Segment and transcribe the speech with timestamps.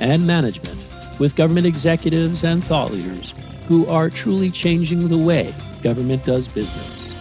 [0.00, 0.82] and management
[1.18, 3.34] with government executives and thought leaders
[3.66, 7.14] who are truly changing the way government does business.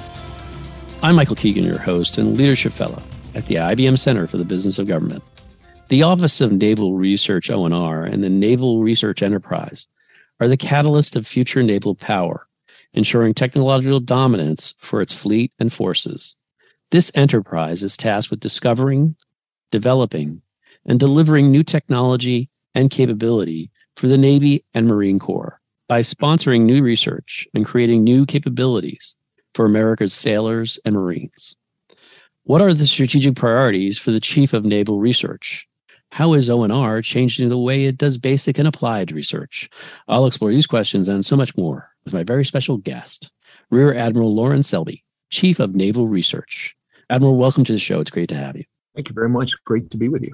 [1.04, 3.02] I'm Michael Keegan, your host and leadership fellow
[3.36, 5.24] at the IBM Center for the Business of Government.
[5.90, 9.88] The Office of Naval Research ONR and the Naval Research Enterprise
[10.40, 12.48] are the catalyst of future naval power,
[12.94, 16.38] ensuring technological dominance for its fleet and forces.
[16.92, 19.16] This enterprise is tasked with discovering,
[19.72, 20.42] developing,
[20.86, 26.84] and delivering new technology and capability for the Navy and Marine Corps by sponsoring new
[26.84, 29.16] research and creating new capabilities
[29.54, 31.56] for America's sailors and Marines.
[32.44, 35.68] What are the strategic priorities for the Chief of Naval Research?
[36.12, 39.70] How is ONR changing the way it does basic and applied research?
[40.08, 43.32] I'll explore these questions and so much more with my very special guest,
[43.70, 46.76] Rear Admiral Lorin Selby, Chief of Naval Research.
[47.10, 48.00] Admiral, welcome to the show.
[48.00, 48.64] It's great to have you.
[48.98, 49.54] Thank you very much.
[49.64, 50.34] Great to be with you.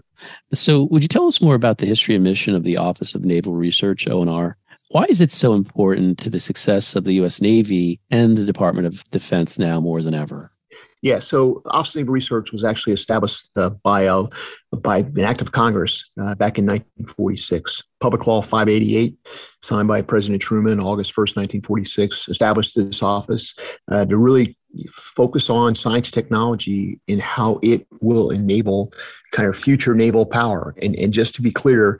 [0.53, 3.25] So, would you tell us more about the history and mission of the Office of
[3.25, 4.53] Naval Research, ONR?
[4.87, 7.41] Why is it so important to the success of the U.S.
[7.41, 10.53] Navy and the Department of Defense now more than ever?
[11.01, 14.27] Yeah, so Office of Naval Research was actually established uh, by, uh,
[14.71, 17.83] by an act of Congress uh, back in 1946.
[17.99, 19.17] Public Law 588,
[19.61, 23.55] signed by President Truman August 1st, 1946, established this office
[23.91, 24.57] uh, to really
[24.91, 28.93] focus on science technology and how it will enable
[29.31, 30.75] kind of future naval power.
[30.81, 31.99] And, and just to be clear,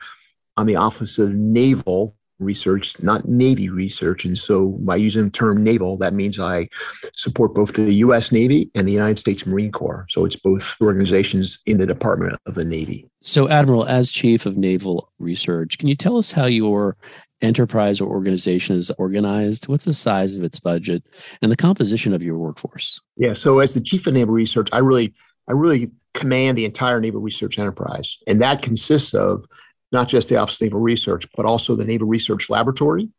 [0.58, 4.26] on the Office of Naval research, not Navy research.
[4.26, 6.68] And so by using the term naval, that means I
[7.16, 10.06] support both the US Navy and the United States Marine Corps.
[10.10, 13.10] So it's both organizations in the Department of the Navy.
[13.22, 16.98] So, Admiral, as Chief of Naval Research, can you tell us how your
[17.44, 19.68] enterprise or organization is organized?
[19.68, 21.04] What's the size of its budget
[21.42, 23.02] and the composition of your workforce?
[23.18, 25.14] Yeah, so as the Chief of Naval Research, I really
[25.48, 28.18] I really command the entire naval research enterprise.
[28.28, 29.46] And that consists of
[29.92, 33.10] not just the Office of Naval Research, but also the Naval Research Laboratory,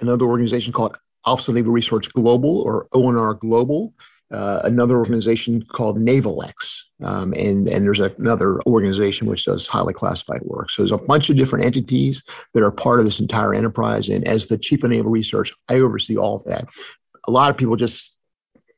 [0.00, 3.94] another organization called Office of Naval Research Global or ONR Global,
[4.32, 6.52] uh, another organization called NavalX,
[7.02, 10.70] um, and, and there's another organization which does highly classified work.
[10.70, 12.22] So there's a bunch of different entities
[12.54, 14.08] that are part of this entire enterprise.
[14.08, 16.68] And as the chief of naval research, I oversee all of that.
[17.28, 18.11] A lot of people just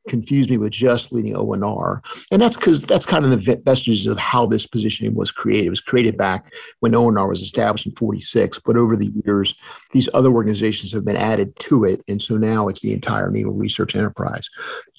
[0.08, 2.00] confused me with just leading ONR.
[2.30, 5.66] And that's because that's kind of the vestiges of how this positioning was created.
[5.66, 9.54] It was created back when ONR was established in 46, but over the years,
[9.92, 12.02] these other organizations have been added to it.
[12.08, 14.48] And so now it's the entire naval research enterprise.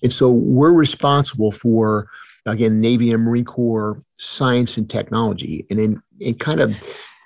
[0.03, 2.07] And so we're responsible for,
[2.45, 5.65] again, Navy and Marine Corps science and technology.
[5.69, 6.75] And in, in kind of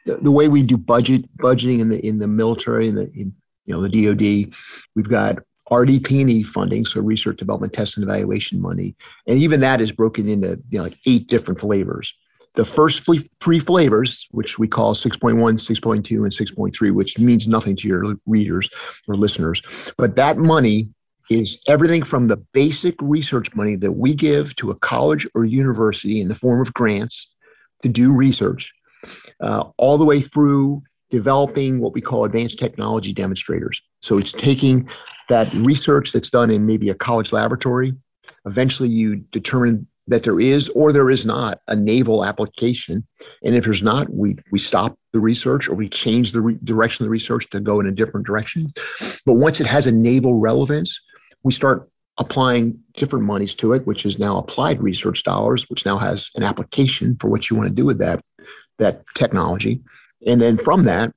[0.05, 3.33] the, the way we do budget budgeting in the in the military and the in,
[3.65, 4.53] you know the DoD,
[4.95, 5.37] we've got
[5.71, 8.95] RDT&E funding, so research, development, test, and evaluation money,
[9.27, 12.13] and even that is broken into you know, like eight different flavors.
[12.55, 13.07] The first
[13.39, 18.67] three flavors, which we call 6.1, 6.2, and 6.3, which means nothing to your readers
[19.07, 19.61] or listeners,
[19.97, 20.89] but that money
[21.29, 26.21] is everything from the basic research money that we give to a college or university
[26.21, 27.31] in the form of grants
[27.83, 28.73] to do research,
[29.41, 30.81] uh, all the way through
[31.11, 33.81] developing what we call advanced technology demonstrators.
[34.01, 34.89] So it's taking
[35.29, 37.93] that research that's done in maybe a college laboratory.
[38.45, 43.05] Eventually, you determine that there is or there is not a naval application.
[43.43, 47.03] And if there's not, we, we stop the research or we change the re- direction
[47.03, 48.73] of the research to go in a different direction.
[49.25, 50.99] But once it has a naval relevance,
[51.43, 55.97] we start applying different monies to it, which is now applied research dollars, which now
[55.97, 58.21] has an application for what you want to do with that,
[58.79, 59.79] that technology.
[60.25, 61.13] And then from that,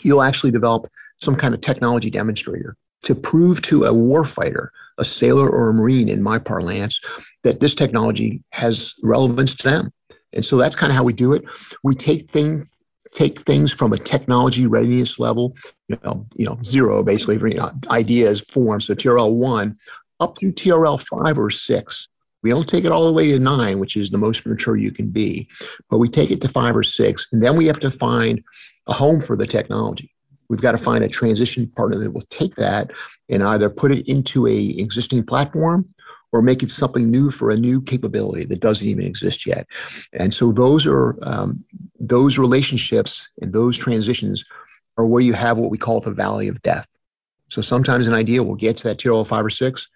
[0.00, 0.90] you'll actually develop
[1.20, 4.68] some kind of technology demonstrator to prove to a warfighter,
[4.98, 7.00] a sailor or a marine in my parlance,
[7.44, 9.92] that this technology has relevance to them.
[10.32, 11.44] And so that's kind of how we do it.
[11.82, 15.56] We take things take things from a technology readiness level,
[15.88, 18.80] you know, you know, zero basically you know, ideas form.
[18.80, 19.78] So TRL one
[20.20, 22.08] up through TRL five or six.
[22.42, 24.92] We don't take it all the way to nine, which is the most mature you
[24.92, 25.48] can be,
[25.88, 28.42] but we take it to five or six, and then we have to find
[28.86, 30.12] a home for the technology.
[30.48, 32.90] We've got to find a transition partner that will take that
[33.28, 35.88] and either put it into a existing platform
[36.32, 39.66] or make it something new for a new capability that doesn't even exist yet.
[40.12, 41.64] And so those are um,
[41.98, 44.44] those relationships and those transitions
[44.98, 46.86] are where you have what we call the valley of death.
[47.50, 49.88] So sometimes an idea will get to that tier level five or six.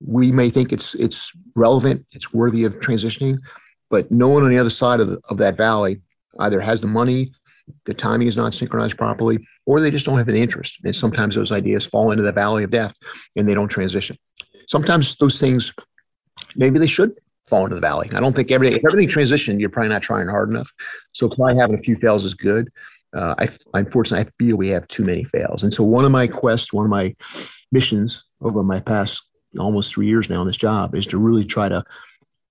[0.00, 3.38] We may think it's it's relevant, it's worthy of transitioning,
[3.90, 6.00] but no one on the other side of, the, of that valley
[6.40, 7.32] either has the money,
[7.86, 10.78] the timing is not synchronized properly, or they just don't have an interest.
[10.84, 12.96] And sometimes those ideas fall into the valley of death
[13.36, 14.16] and they don't transition.
[14.68, 15.72] Sometimes those things,
[16.56, 17.12] maybe they should
[17.46, 18.10] fall into the valley.
[18.14, 20.70] I don't think everything, if everything transitioned, you're probably not trying hard enough.
[21.12, 22.70] So probably having a few fails is good.
[23.14, 25.62] Uh, I, unfortunately, I feel we have too many fails.
[25.62, 27.14] And so one of my quests, one of my
[27.70, 29.22] missions over my past
[29.58, 31.84] almost three years now in this job is to really try to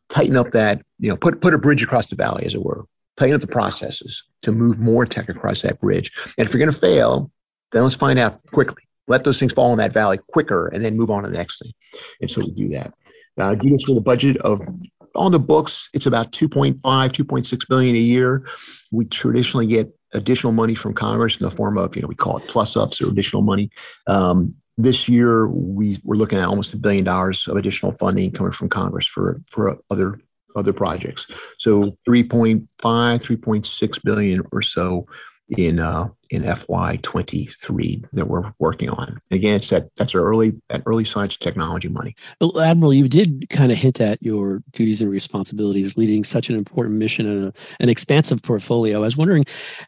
[0.10, 2.86] tighten up that, you know, put, put a bridge across the valley, as it were,
[3.18, 6.12] tighten up the processes to move more tech across that bridge.
[6.38, 7.32] And if you're going to fail,
[7.72, 8.84] then let's find out quickly.
[9.08, 11.62] Let those things fall in that valley quicker and then move on to the next
[11.62, 11.74] thing.
[12.22, 12.94] And so we do that.
[13.38, 14.62] Uh, do this with a budget of
[15.16, 18.48] on the books, it's about 2.5, 2.6 billion a year.
[18.92, 22.38] We traditionally get additional money from Congress in the form of, you know, we call
[22.38, 23.70] it plus ups or additional money.
[24.08, 28.52] Um, this year, we we're looking at almost a billion dollars of additional funding coming
[28.52, 30.20] from Congress for for other
[30.56, 31.28] other projects.
[31.58, 35.06] So 3.5, 3.6 billion or so
[35.50, 39.20] in uh, in FY23 that we're working on.
[39.30, 42.16] Again, it's that that's our early that early science technology money.
[42.40, 46.56] Well, Admiral, you did kind of hint at your duties and responsibilities leading such an
[46.56, 48.98] important mission and a, an expansive portfolio.
[48.98, 49.46] I was wondering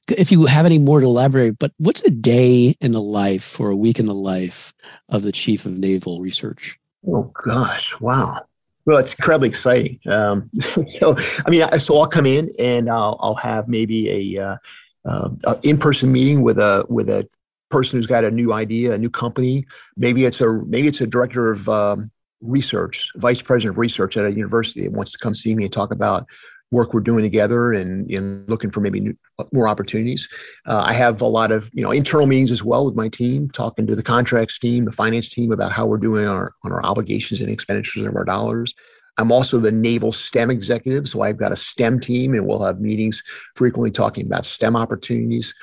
[0.09, 1.57] if you have any more to elaborate.
[1.57, 4.73] But what's a day in the life or a week in the life
[5.09, 6.77] of the Chief of Naval Research?
[7.07, 8.45] Oh gosh, wow.
[8.86, 10.00] Well, it's incredibly exciting.
[10.06, 10.50] Um,
[10.86, 11.16] so,
[11.46, 14.58] I mean, so I'll come in and I'll, I'll have maybe a uh,
[15.06, 17.28] uh, in-person meeting with a with a
[17.70, 19.66] person who's got a new idea, a new company.
[19.98, 22.12] Maybe it's a maybe it's a director of um,
[22.42, 25.74] research, vice president of research at a university that wants to come see me and
[25.74, 26.26] talk about
[26.71, 29.17] work we're doing together and, and looking for maybe new,
[29.53, 30.27] more opportunities.
[30.65, 33.50] Uh, I have a lot of you know internal meetings as well with my team,
[33.51, 36.71] talking to the contracts team, the finance team about how we're doing on our on
[36.71, 38.73] our obligations and expenditures of our dollars.
[39.17, 42.81] I'm also the naval STEM executive, so I've got a STEM team, and we'll have
[42.81, 43.21] meetings
[43.56, 45.53] frequently talking about STEM opportunities.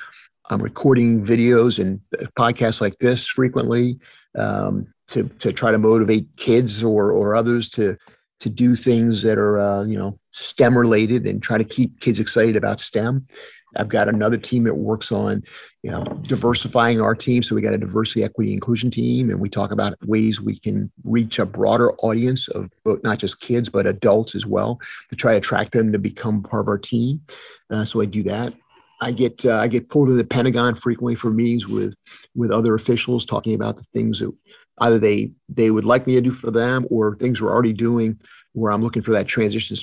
[0.49, 2.01] I'm recording videos and
[2.37, 3.99] podcasts like this frequently
[4.37, 7.97] um, to to try to motivate kids or or others to
[8.43, 12.19] to do things that are uh, you know STEM related and try to keep kids
[12.19, 13.25] excited about STEM.
[13.75, 15.41] I've got another team that works on,
[15.81, 17.41] you know, diversifying our team.
[17.41, 20.91] So we got a diversity, equity, inclusion team, and we talk about ways we can
[21.03, 24.79] reach a broader audience of both, not just kids but adults as well
[25.09, 27.21] to try to attract them to become part of our team.
[27.71, 28.53] Uh, so I do that.
[29.01, 31.95] I get uh, I get pulled to the Pentagon frequently for meetings with
[32.35, 34.31] with other officials talking about the things that
[34.79, 38.19] either they they would like me to do for them or things we're already doing
[38.53, 39.77] where I'm looking for that transition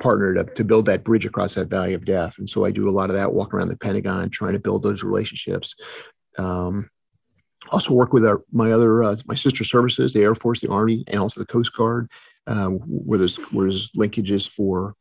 [0.00, 2.38] partner to, to build that bridge across that valley of death.
[2.38, 4.82] And so I do a lot of that, walk around the Pentagon, trying to build
[4.82, 5.74] those relationships.
[6.38, 6.90] Um,
[7.70, 11.04] also work with our, my other uh, my sister services, the Air Force, the Army,
[11.06, 12.10] and also the Coast Guard,
[12.46, 14.94] uh, where there's where there's linkages for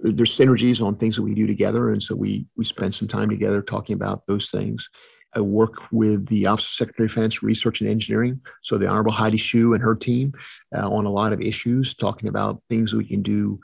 [0.00, 3.30] there's synergies on things that we do together, and so we we spend some time
[3.30, 4.88] together talking about those things.
[5.34, 9.12] I work with the Office of Secretary of Defense Research and Engineering, so the Honorable
[9.12, 10.32] Heidi Shyu and her team,
[10.74, 13.60] uh, on a lot of issues, talking about things we can do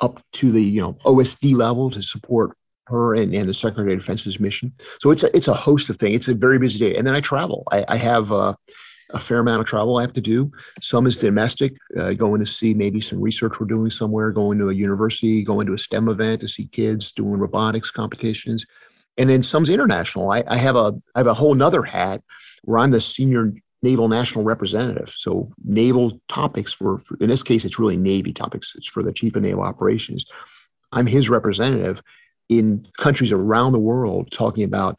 [0.00, 2.56] up to the you know OSD level to support
[2.86, 4.72] her and, and the Secretary of Defense's mission.
[5.00, 6.16] So it's a it's a host of things.
[6.16, 7.64] It's a very busy day, and then I travel.
[7.70, 8.54] I, I have uh,
[9.10, 10.50] a fair amount of travel I have to do.
[10.80, 14.70] Some is domestic, uh, going to see maybe some research we're doing somewhere, going to
[14.70, 18.64] a university, going to a STEM event to see kids doing robotics competitions,
[19.16, 20.30] and then some's international.
[20.30, 22.22] I, I have a I have a whole nother hat
[22.62, 23.52] where I'm the senior
[23.82, 25.14] naval national representative.
[25.16, 28.72] So naval topics for, for, in this case, it's really Navy topics.
[28.76, 30.24] It's for the chief of naval operations.
[30.92, 32.02] I'm his representative
[32.48, 34.98] in countries around the world talking about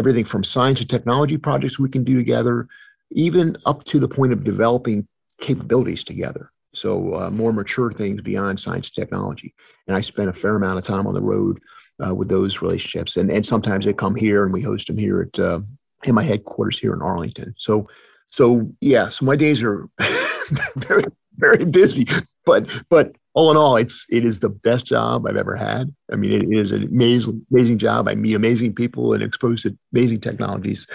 [0.00, 2.66] everything from science and technology projects we can do together,
[3.12, 5.06] even up to the point of developing
[5.40, 6.50] capabilities together.
[6.72, 9.54] So uh, more mature things beyond science and technology.
[9.86, 11.60] And I spend a fair amount of time on the road
[12.04, 13.16] uh, with those relationships.
[13.16, 15.60] And, and sometimes they come here and we host them here at uh,
[16.04, 17.54] in my headquarters here in Arlington.
[17.58, 17.88] So
[18.28, 19.88] so yeah, so my days are
[20.76, 21.04] very
[21.36, 22.06] very busy,
[22.44, 25.92] but but all in all, it's it is the best job I've ever had.
[26.12, 28.08] I mean, it is an amazing amazing job.
[28.08, 30.86] I meet amazing people and exposed to amazing technologies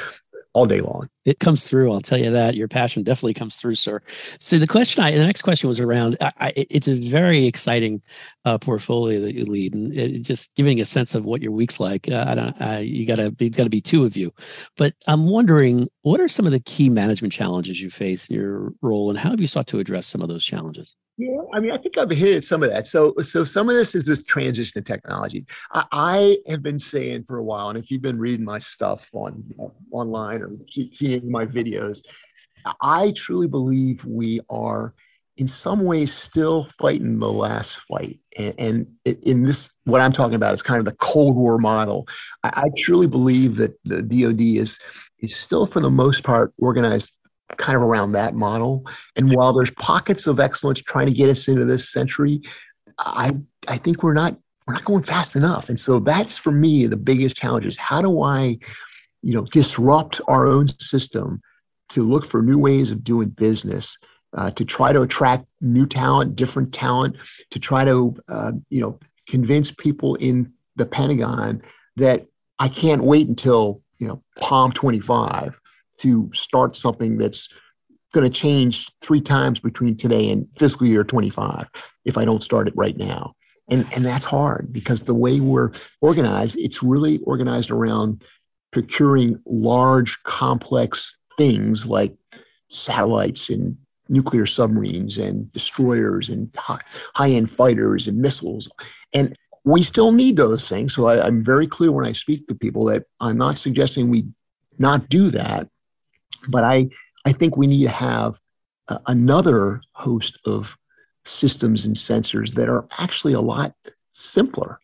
[0.53, 1.09] all day long.
[1.25, 1.91] It comes through.
[1.91, 4.01] I'll tell you that your passion definitely comes through, sir.
[4.39, 6.17] So the question I, the next question was around.
[6.21, 8.01] I, it's a very exciting
[8.45, 11.79] uh, portfolio that you lead, and it, just giving a sense of what your week's
[11.79, 12.09] like.
[12.09, 12.61] Uh, I don't.
[12.61, 14.33] Uh, you gotta be got to be two of you,
[14.75, 18.73] but I'm wondering What are some of the key management challenges you face in your
[18.81, 20.95] role, and how have you sought to address some of those challenges?
[21.17, 22.87] Yeah, I mean, I think I've hit some of that.
[22.87, 25.45] So, so some of this is this transition to technology.
[25.71, 29.07] I, I have been saying for a while, and if you've been reading my stuff
[29.13, 29.53] on
[29.91, 30.49] online or
[30.91, 32.01] seeing my videos,
[32.81, 34.95] I truly believe we are
[35.39, 38.19] in some ways still fighting the last fight.
[38.37, 38.87] And, and
[39.23, 42.07] in this, what I'm talking about is kind of the Cold War model.
[42.43, 44.77] I, I, truly believe that the DoD is
[45.19, 47.15] is still, for the most part, organized
[47.55, 48.85] kind of around that model.
[49.15, 52.41] And while there's pockets of excellence trying to get us into this century,
[52.99, 53.37] I
[53.69, 55.69] I think we're not we're not going fast enough.
[55.69, 58.57] And so that's for me the biggest challenge is how do I,
[59.21, 61.41] you know, disrupt our own system
[61.89, 63.97] to look for new ways of doing business,
[64.35, 67.15] uh, to try to attract new talent, different talent,
[67.51, 71.61] to try to, uh, you know, convince people in the Pentagon
[71.97, 72.25] that
[72.59, 75.59] I can't wait until, you know, POM 25
[75.99, 77.49] to start something that's
[78.13, 81.69] going to change three times between today and fiscal year 25
[82.05, 83.35] if I don't start it right now.
[83.69, 85.71] And, and that's hard because the way we're
[86.01, 88.23] organized, it's really organized around
[88.71, 92.15] procuring large, complex things like
[92.67, 93.77] satellites and
[94.09, 98.69] nuclear submarines and destroyers and high end fighters and missiles.
[99.13, 100.93] And we still need those things.
[100.93, 104.25] So I, am very clear when I speak to people that I'm not suggesting we
[104.77, 105.67] not do that,
[106.49, 106.89] but I,
[107.25, 108.39] I think we need to have
[109.07, 110.77] another host of
[111.25, 113.73] systems and sensors that are actually a lot
[114.13, 114.79] simpler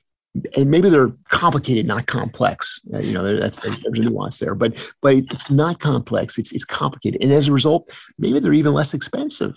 [0.56, 2.82] and maybe they're complicated, not complex.
[2.94, 6.38] Uh, you know, that's there's a nuance there, but but it's not complex.
[6.38, 9.56] It's it's complicated, and as a result, maybe they're even less expensive,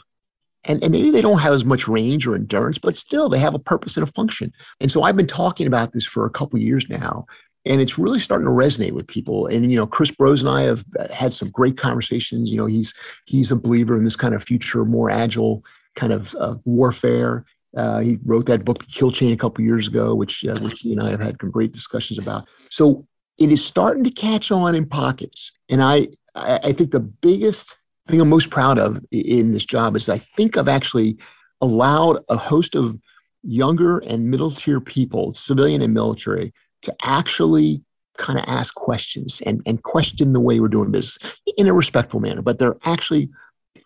[0.65, 3.55] and and maybe they don't have as much range or endurance, but still they have
[3.55, 4.53] a purpose and a function.
[4.81, 7.27] And so I've been talking about this for a couple years now,
[7.65, 9.47] and it's really starting to resonate with people.
[9.47, 12.51] And you know, Chris Brose and I have uh, had some great conversations.
[12.51, 12.95] You know, he's
[13.27, 15.65] he's a believer in this kind of future, more agile
[15.97, 17.45] kind of uh, warfare
[17.77, 20.81] uh, he wrote that book, The Kill Chain, a couple years ago, which, uh, which
[20.81, 22.49] he and I have had some great discussions about.
[22.71, 23.07] So
[23.39, 25.53] it is starting to catch on in pockets.
[25.69, 27.77] And I, I think the biggest
[28.09, 31.19] thing I'm most proud of in this job is I think I've actually
[31.61, 32.97] allowed a host of
[33.43, 37.83] younger and middle tier people, civilian and military, to actually
[38.17, 41.19] kind of ask questions and, and question the way we're doing business
[41.57, 42.43] in a respectful manner.
[42.43, 43.31] But they're actually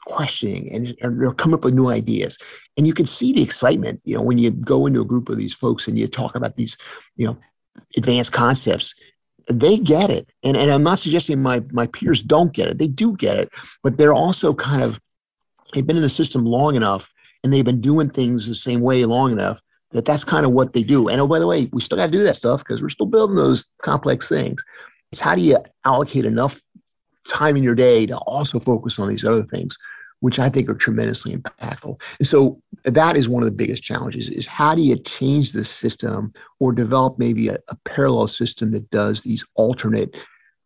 [0.07, 2.39] questioning and, they'll come up with new ideas.
[2.77, 5.37] And you can see the excitement, you know, when you go into a group of
[5.37, 6.77] these folks and you talk about these,
[7.17, 7.37] you know,
[7.97, 8.95] advanced concepts,
[9.49, 10.29] they get it.
[10.43, 12.79] And, and I'm not suggesting my, my peers don't get it.
[12.79, 13.51] They do get it,
[13.83, 15.01] but they're also kind of,
[15.73, 17.13] they've been in the system long enough
[17.43, 19.61] and they've been doing things the same way long enough
[19.91, 21.09] that that's kind of what they do.
[21.09, 23.07] And oh, by the way, we still got to do that stuff because we're still
[23.07, 24.65] building those complex things.
[25.11, 26.63] It's how do you allocate enough
[27.27, 29.77] time in your day to also focus on these other things
[30.23, 32.01] which I think are tremendously impactful.
[32.21, 35.65] And so that is one of the biggest challenges is how do you change the
[35.65, 40.15] system or develop maybe a, a, parallel system that does these alternate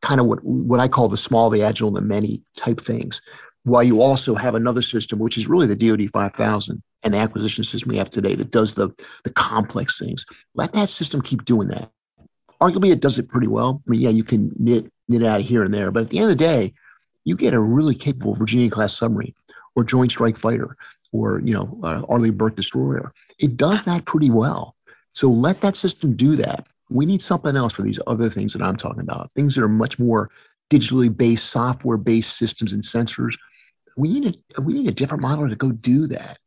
[0.03, 3.23] kind of what, what I call the small, the agile, and the many type things,
[3.65, 7.65] while you also have another system, which is really the DoD 5000 and the acquisition
[7.65, 8.91] system we have today that does the,
[9.25, 10.27] the complex things.
[10.55, 11.91] Let that system keep doing that.
[12.61, 13.83] Arguably, it does it pretty well.
[13.87, 16.19] I mean, yeah, you can knit, knit out of here and there, but at the
[16.19, 16.75] end of the day,
[17.25, 19.35] you get a really capable Virginia class submarine
[19.75, 20.77] or Joint Strike Fighter
[21.13, 23.13] or you know uh, Arleigh Burke destroyer.
[23.39, 24.77] It does that pretty well.
[25.13, 26.67] So let that system do that.
[26.89, 29.33] We need something else for these other things that I'm talking about.
[29.33, 30.31] Things that are much more
[30.71, 33.35] digitally based, software based systems and sensors.
[33.97, 36.39] We need a we need a different model to go do that,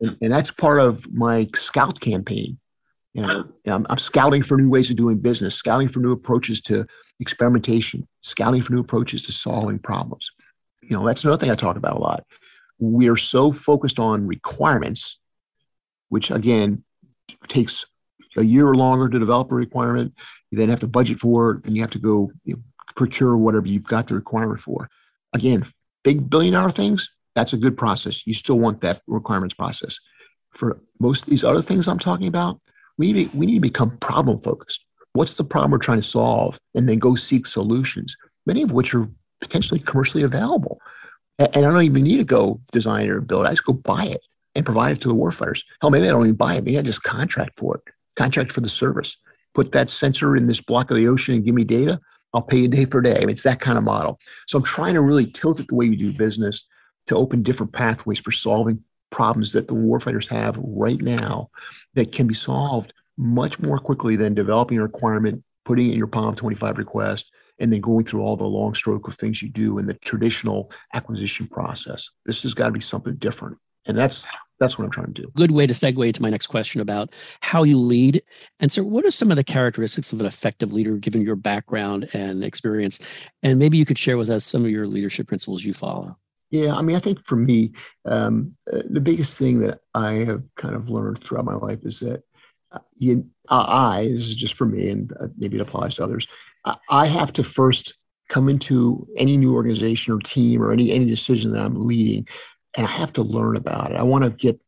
[0.00, 2.58] and, and that's part of my scout campaign.
[3.14, 6.62] You know, I'm, I'm scouting for new ways of doing business, scouting for new approaches
[6.62, 6.86] to
[7.20, 10.30] experimentation, scouting for new approaches to solving problems.
[10.82, 12.24] You know, that's another thing I talk about a lot
[12.82, 15.20] we're so focused on requirements,
[16.08, 16.82] which again
[17.46, 17.84] takes
[18.36, 20.12] a year or longer to develop a requirement.
[20.50, 22.62] You then have to budget for it, and you have to go you know,
[22.96, 24.88] procure whatever you've got the requirement for.
[25.32, 25.64] Again,
[26.02, 28.26] big billion dollar things, that's a good process.
[28.26, 29.96] You still want that requirements process.
[30.50, 32.60] For most of these other things I'm talking about,
[32.98, 34.84] we need, we need to become problem focused.
[35.14, 36.58] What's the problem we're trying to solve?
[36.74, 39.08] And then go seek solutions, many of which are
[39.40, 40.80] potentially commercially available.
[41.38, 43.46] And I don't even need to go design or build.
[43.46, 44.20] I just go buy it
[44.54, 45.62] and provide it to the warfighters.
[45.80, 46.64] Hell, maybe I don't even buy it.
[46.64, 47.82] Maybe I just contract for it,
[48.16, 49.16] contract for the service.
[49.54, 52.00] Put that sensor in this block of the ocean and give me data.
[52.34, 53.16] I'll pay you day for day.
[53.16, 54.18] I mean, it's that kind of model.
[54.46, 56.66] So I'm trying to really tilt it the way we do business
[57.06, 58.82] to open different pathways for solving
[59.12, 61.50] problems that the warfighters have right now
[61.94, 66.08] that can be solved much more quickly than developing a requirement, putting it in your
[66.08, 69.78] POM 25 request, and then going through all the long stroke of things you do
[69.78, 72.10] in the traditional acquisition process.
[72.26, 73.58] This has got to be something different.
[73.86, 74.26] And that's
[74.58, 75.32] that's what I'm trying to do.
[75.34, 78.22] Good way to segue to my next question about how you lead.
[78.60, 82.08] And so, what are some of the characteristics of an effective leader, given your background
[82.12, 83.00] and experience?
[83.42, 86.16] And maybe you could share with us some of your leadership principles you follow.
[86.52, 87.72] Yeah, I mean, I think for me,
[88.04, 91.98] um, uh, the biggest thing that I have kind of learned throughout my life is
[92.00, 92.22] that
[92.70, 96.04] uh, you, uh, I, this is just for me, and uh, maybe it applies to
[96.04, 96.28] others.
[96.64, 97.94] I, I have to first
[98.28, 102.26] come into any new organization or team or any any decision that I'm leading
[102.74, 103.96] and I have to learn about it.
[103.96, 104.60] I want to get,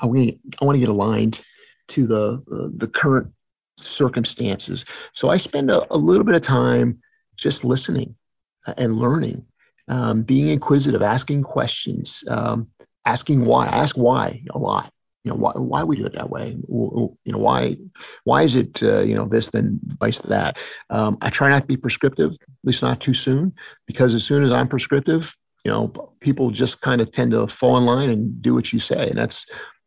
[0.00, 1.40] I want to, I want to get aligned
[1.88, 3.28] to the, the, the current
[3.76, 4.84] circumstances.
[5.12, 7.00] So I spend a, a, little bit of time
[7.36, 8.16] just listening
[8.66, 9.46] uh, and learning,
[9.88, 12.68] um, being inquisitive, asking questions, um,
[13.04, 13.66] asking why.
[13.66, 14.92] Ask why a lot.
[15.24, 16.56] You know why why we do it that way.
[16.68, 17.76] You know why
[18.24, 20.56] why is it uh, you know this then vice that.
[20.90, 23.52] Um, I try not to be prescriptive, at least not too soon,
[23.86, 25.88] because as soon as I'm prescriptive, you know
[26.20, 29.18] people just kind of tend to fall in line and do what you say and
[29.18, 29.46] that's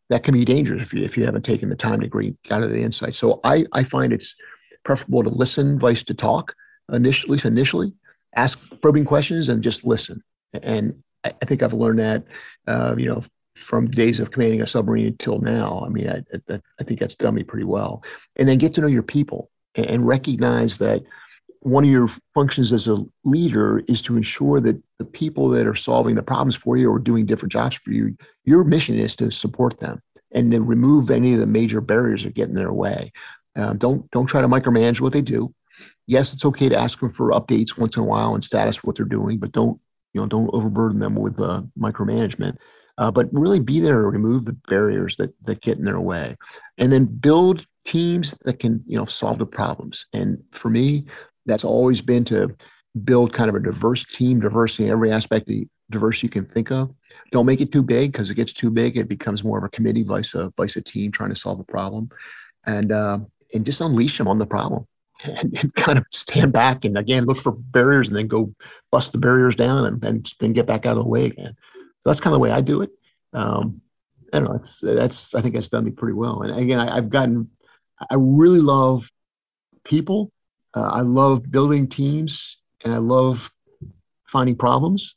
[0.10, 2.64] that can be dangerous if you if you haven't taken the time to get out
[2.64, 4.36] of the insight so i i find it's
[4.84, 6.54] preferable to listen vice to talk
[6.92, 7.92] initially at least initially
[8.36, 10.24] ask probing questions and just listen
[10.54, 12.24] and i, think i've learned that
[12.68, 13.24] uh, you know
[13.56, 17.16] from days of commanding a submarine until now i mean I, I, I think that's
[17.16, 18.04] done me pretty well
[18.36, 21.04] and then get to know your people and, and recognize that
[21.62, 25.76] one of your functions as a leader is to ensure that the people that are
[25.76, 29.32] solving the problems for you or doing different jobs for you, your mission is to
[29.32, 33.12] support them and to remove any of the major barriers that get in their way.
[33.56, 35.54] Um, don't don't try to micromanage what they do.
[36.08, 38.96] Yes, it's okay to ask them for updates once in a while and status what
[38.96, 39.80] they're doing, but don't
[40.14, 42.58] you know don't overburden them with uh, micromanagement.
[42.98, 46.36] Uh, but really be there to remove the barriers that that get in their way,
[46.78, 50.06] and then build teams that can you know solve the problems.
[50.14, 51.06] And for me,
[51.46, 52.56] that's always been to
[53.04, 55.56] build kind of a diverse team, diversity in every aspect of
[55.90, 56.94] diversity you can think of.
[57.32, 59.70] Don't make it too big because it gets too big, it becomes more of a
[59.70, 62.10] committee vice a vice a team trying to solve a problem,
[62.66, 63.20] and uh,
[63.54, 64.86] and just unleash them on the problem.
[65.24, 68.56] And, and, kind of stand back and again look for barriers and then go
[68.92, 71.56] bust the barriers down and then get back out of the way again.
[71.76, 72.90] So that's kind of the way I do it.
[73.34, 73.82] Um,
[74.34, 74.56] I don't know.
[74.56, 76.42] It's that's I think that's done me pretty well.
[76.42, 77.50] And again, I, I've gotten
[78.10, 79.12] I really love
[79.84, 80.32] people
[80.74, 83.52] uh, I love building teams and I love
[84.28, 85.16] finding problems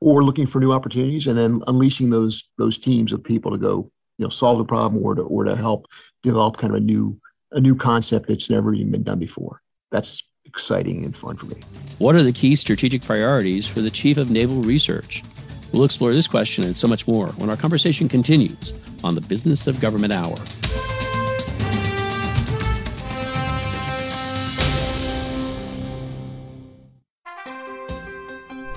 [0.00, 3.90] or looking for new opportunities and then unleashing those those teams of people to go
[4.18, 5.86] you know solve the problem or to or to help
[6.22, 7.18] develop kind of a new
[7.54, 9.62] a new concept that's never even been done before.
[9.90, 11.56] That's exciting and fun for me.
[11.98, 15.22] What are the key strategic priorities for the Chief of Naval Research?
[15.72, 19.66] We'll explore this question and so much more when our conversation continues on the Business
[19.66, 20.36] of Government Hour.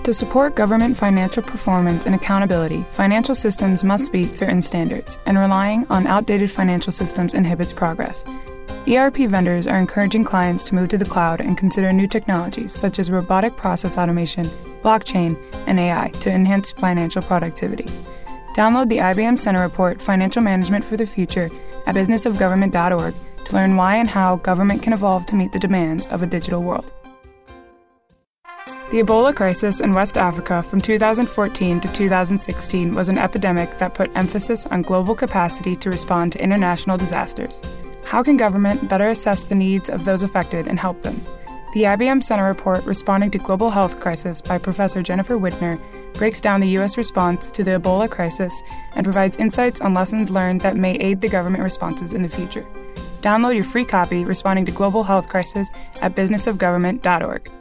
[0.04, 5.86] To support government financial performance and accountability, financial systems must meet certain standards, and relying
[5.90, 8.24] on outdated financial systems inhibits progress.
[8.88, 13.00] ERP vendors are encouraging clients to move to the cloud and consider new technologies such
[13.00, 14.45] as robotic process automation,
[14.82, 17.84] blockchain, and AI to enhance financial productivity.
[18.56, 21.50] Download the IBM Center Report Financial Management for the Future
[21.86, 26.23] at businessofgovernment.org to learn why and how government can evolve to meet the demands of
[26.23, 26.89] a digital world.
[28.89, 34.15] The Ebola crisis in West Africa from 2014 to 2016 was an epidemic that put
[34.15, 37.62] emphasis on global capacity to respond to international disasters.
[38.08, 41.22] How can government better assess the needs of those affected and help them?
[41.74, 45.78] The IBM Center report, Responding to Global Health Crisis by Professor Jennifer Widner,
[46.13, 46.98] breaks down the U.S.
[46.98, 48.63] response to the Ebola crisis
[48.96, 52.65] and provides insights on lessons learned that may aid the government responses in the future.
[53.20, 55.67] Download your free copy, Responding to Global Health Crisis,
[56.02, 57.52] at businessofgovernment.org.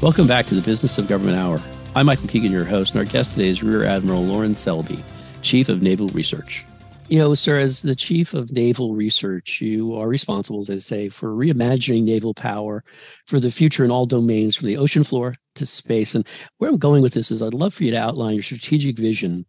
[0.00, 1.58] Welcome back to the Business of Government Hour.
[1.96, 5.04] I'm Michael Keegan, your host, and our guest today is Rear Admiral Lorin Selby,
[5.42, 6.64] Chief of Naval Research.
[7.08, 11.08] You know, sir, as the Chief of Naval Research, you are responsible, as I say,
[11.08, 12.84] for reimagining naval power
[13.26, 16.14] for the future in all domains, from the ocean floor to space.
[16.14, 16.24] And
[16.58, 19.46] where I'm going with this is I'd love for you to outline your strategic vision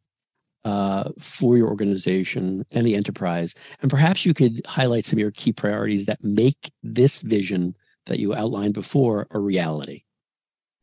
[0.65, 3.53] uh, for your organization and the enterprise.
[3.83, 7.75] And perhaps you could highlight some of your key priorities that make this vision
[8.07, 10.05] that you outlined before a reality.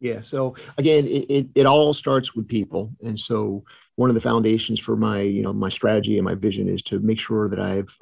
[0.00, 0.20] Yeah.
[0.20, 2.92] So again, it, it, it, all starts with people.
[3.02, 6.68] And so one of the foundations for my, you know, my strategy and my vision
[6.68, 7.96] is to make sure that I've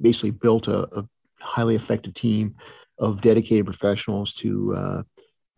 [0.00, 1.08] basically built a, a
[1.40, 2.54] highly effective team
[2.98, 5.02] of dedicated professionals to uh,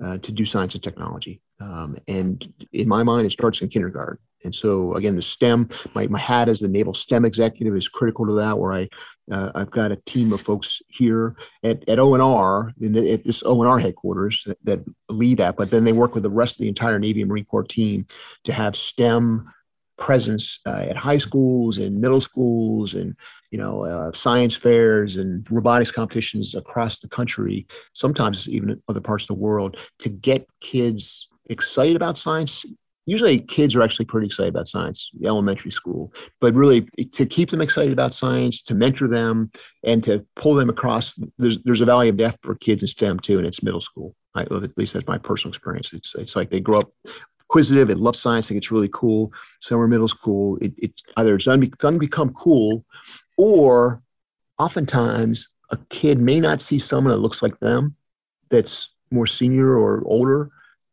[0.02, 1.42] uh, to do science and technology.
[1.60, 4.18] Um, and in my mind, it starts in kindergarten.
[4.44, 8.26] And so again, the STEM, my, my hat as the Naval STEM executive is critical
[8.26, 8.88] to that, where I
[9.30, 13.42] uh, I've got a team of folks here at, at ONR, in the, at this
[13.42, 16.68] ONR headquarters that, that, lead that, but then they work with the rest of the
[16.68, 18.06] entire Navy and Marine Corps team
[18.44, 19.50] to have STEM
[20.00, 23.14] presence uh, at high schools and middle schools and
[23.50, 29.24] you know uh, science fairs and robotics competitions across the country sometimes even other parts
[29.24, 32.64] of the world to get kids excited about science
[33.06, 36.82] usually kids are actually pretty excited about science elementary school but really
[37.12, 39.50] to keep them excited about science to mentor them
[39.84, 43.18] and to pull them across there's there's a valley of death for kids in stem
[43.18, 44.14] too and it's middle school.
[44.34, 45.92] I, at least that's my personal experience.
[45.92, 46.92] It's it's like they grow up
[47.40, 49.32] inquisitive and love science think it's really cool.
[49.60, 52.84] Somewhere middle school it, it either it's done, done become cool
[53.36, 54.02] or
[54.58, 57.96] oftentimes a kid may not see someone that looks like them
[58.50, 60.50] that's more senior or older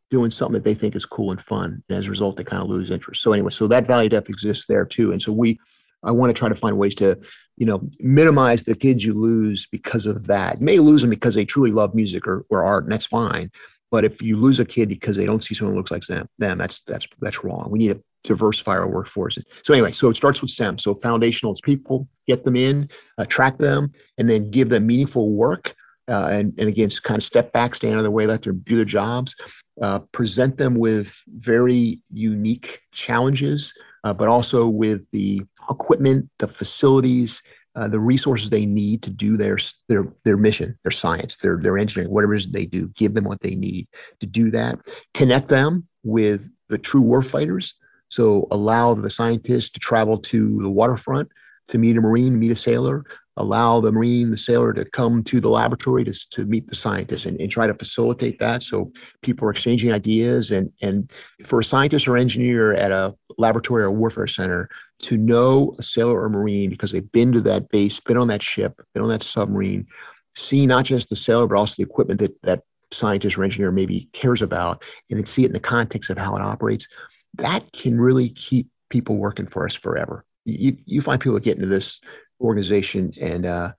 [0.09, 1.83] doing something that they think is cool and fun.
[1.89, 3.21] And as a result, they kind of lose interest.
[3.21, 5.11] So anyway, so that value depth exists there too.
[5.11, 5.59] And so we,
[6.03, 7.19] I want to try to find ways to,
[7.57, 10.59] you know, minimize the kids you lose because of that.
[10.59, 13.51] You may lose them because they truly love music or, or art, and that's fine.
[13.89, 16.27] But if you lose a kid because they don't see someone who looks like them,
[16.37, 17.67] them that's that's that's wrong.
[17.69, 19.37] We need to diversify our workforce.
[19.63, 20.79] So anyway, so it starts with STEM.
[20.79, 25.73] So foundational, it's people, get them in, attract them, and then give them meaningful work.
[26.09, 28.41] Uh, and, and again, just kind of step back, stand out of the way, let
[28.41, 29.35] them do their jobs,
[29.81, 37.41] uh, present them with very unique challenges, uh, but also with the equipment, the facilities,
[37.75, 41.77] uh, the resources they need to do their their their mission, their science, their their
[41.77, 42.87] engineering, whatever it is they do.
[42.95, 43.87] Give them what they need
[44.19, 44.79] to do that.
[45.13, 47.73] Connect them with the true warfighters.
[48.09, 51.29] So allow the scientists to travel to the waterfront
[51.67, 53.03] to meet a Marine, meet a sailor,
[53.37, 57.25] allow the Marine, the sailor to come to the laboratory to, to meet the scientists
[57.25, 58.63] and, and try to facilitate that.
[58.63, 60.51] So people are exchanging ideas.
[60.51, 61.11] And, and
[61.45, 64.69] for a scientist or engineer at a laboratory or warfare center
[65.03, 68.43] to know a sailor or Marine because they've been to that base, been on that
[68.43, 69.87] ship, been on that submarine,
[70.35, 74.09] see not just the sailor, but also the equipment that that scientist or engineer maybe
[74.13, 76.87] cares about, and then see it in the context of how it operates,
[77.35, 80.25] that can really keep people working for us forever.
[80.45, 81.99] You, you find people get into this
[82.41, 83.13] organization.
[83.19, 83.73] And uh,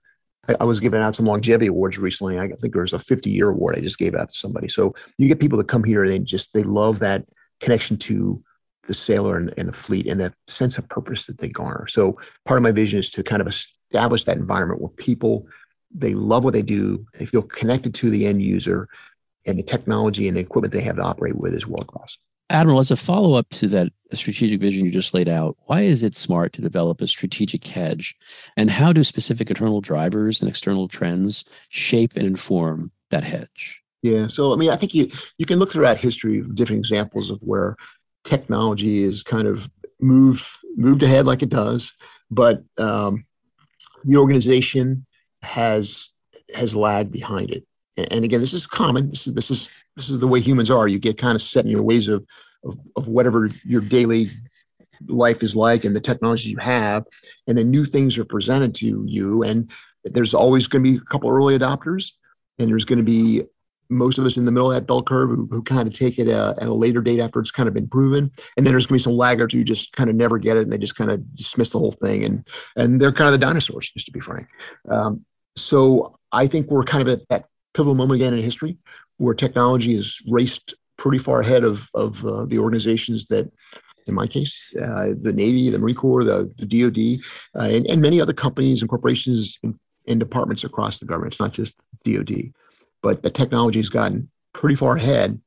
[0.60, 2.38] I, was giving out some longevity awards recently.
[2.38, 4.68] I think there was a 50 year award I just gave out to somebody.
[4.68, 7.24] So you get people to come here and they just, they love that
[7.60, 8.42] connection to
[8.86, 11.86] the sailor and, and the fleet and that sense of purpose that they garner.
[11.88, 15.46] So part of my vision is to kind of establish that environment where people,
[15.94, 17.06] they love what they do.
[17.18, 18.86] They feel connected to the end user
[19.46, 22.18] and the technology and the equipment they have to operate with is world class.
[22.50, 26.02] Admiral, as a follow up to that strategic vision you just laid out, why is
[26.02, 28.16] it smart to develop a strategic hedge?
[28.56, 33.82] And how do specific internal drivers and external trends shape and inform that hedge?
[34.02, 37.30] Yeah, so I mean, I think you you can look throughout history of different examples
[37.30, 37.76] of where
[38.24, 39.68] technology is kind of
[40.00, 41.92] moved moved ahead like it does,
[42.30, 43.26] but um,
[44.04, 45.04] the organization
[45.42, 46.10] has
[46.54, 47.66] has lagged behind it.
[47.96, 49.10] And again, this is common.
[49.10, 50.88] This is this is this is the way humans are.
[50.88, 52.24] You get kind of set in your ways of,
[52.64, 54.30] of, of whatever your daily
[55.06, 57.04] life is like and the technologies you have.
[57.46, 59.42] And then new things are presented to you.
[59.42, 59.70] And
[60.04, 62.12] there's always going to be a couple early adopters.
[62.58, 63.42] And there's going to be
[63.90, 66.18] most of us in the middle of that bell curve who, who kind of take
[66.18, 68.30] it uh, at a later date after it's kind of been proven.
[68.56, 70.64] And then there's going to be some laggards who just kind of never get it
[70.64, 72.24] and they just kind of dismiss the whole thing.
[72.24, 74.46] And, and they're kind of the dinosaurs, just to be frank.
[74.88, 75.24] Um,
[75.56, 78.76] so I think we're kind of at that pivotal moment again in history
[79.18, 83.50] where technology is raced pretty far ahead of, of uh, the organizations that,
[84.06, 87.20] in my case, uh, the Navy, the Marine Corps, the, the DoD,
[87.60, 91.34] uh, and, and many other companies and corporations and, and departments across the government.
[91.34, 92.52] It's not just DoD,
[93.02, 95.40] but the technology has gotten pretty far ahead,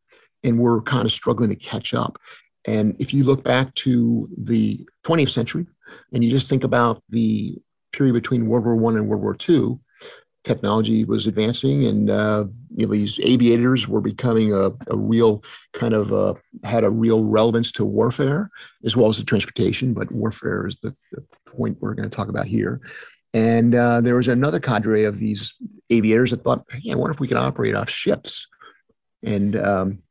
[0.43, 2.17] and we're kind of struggling to catch up.
[2.65, 5.65] And if you look back to the 20th century,
[6.13, 7.57] and you just think about the
[7.91, 9.79] period between World War One and World War Two,
[10.43, 15.93] technology was advancing and uh, you know, these aviators were becoming a, a real kind
[15.93, 18.49] of uh, had a real relevance to warfare
[18.83, 22.29] as well as the transportation but warfare is the, the point we're going to talk
[22.29, 22.81] about here
[23.33, 25.53] and uh, there was another cadre of these
[25.89, 28.47] aviators that thought hey, i wonder if we could operate off ships
[29.23, 30.01] and um,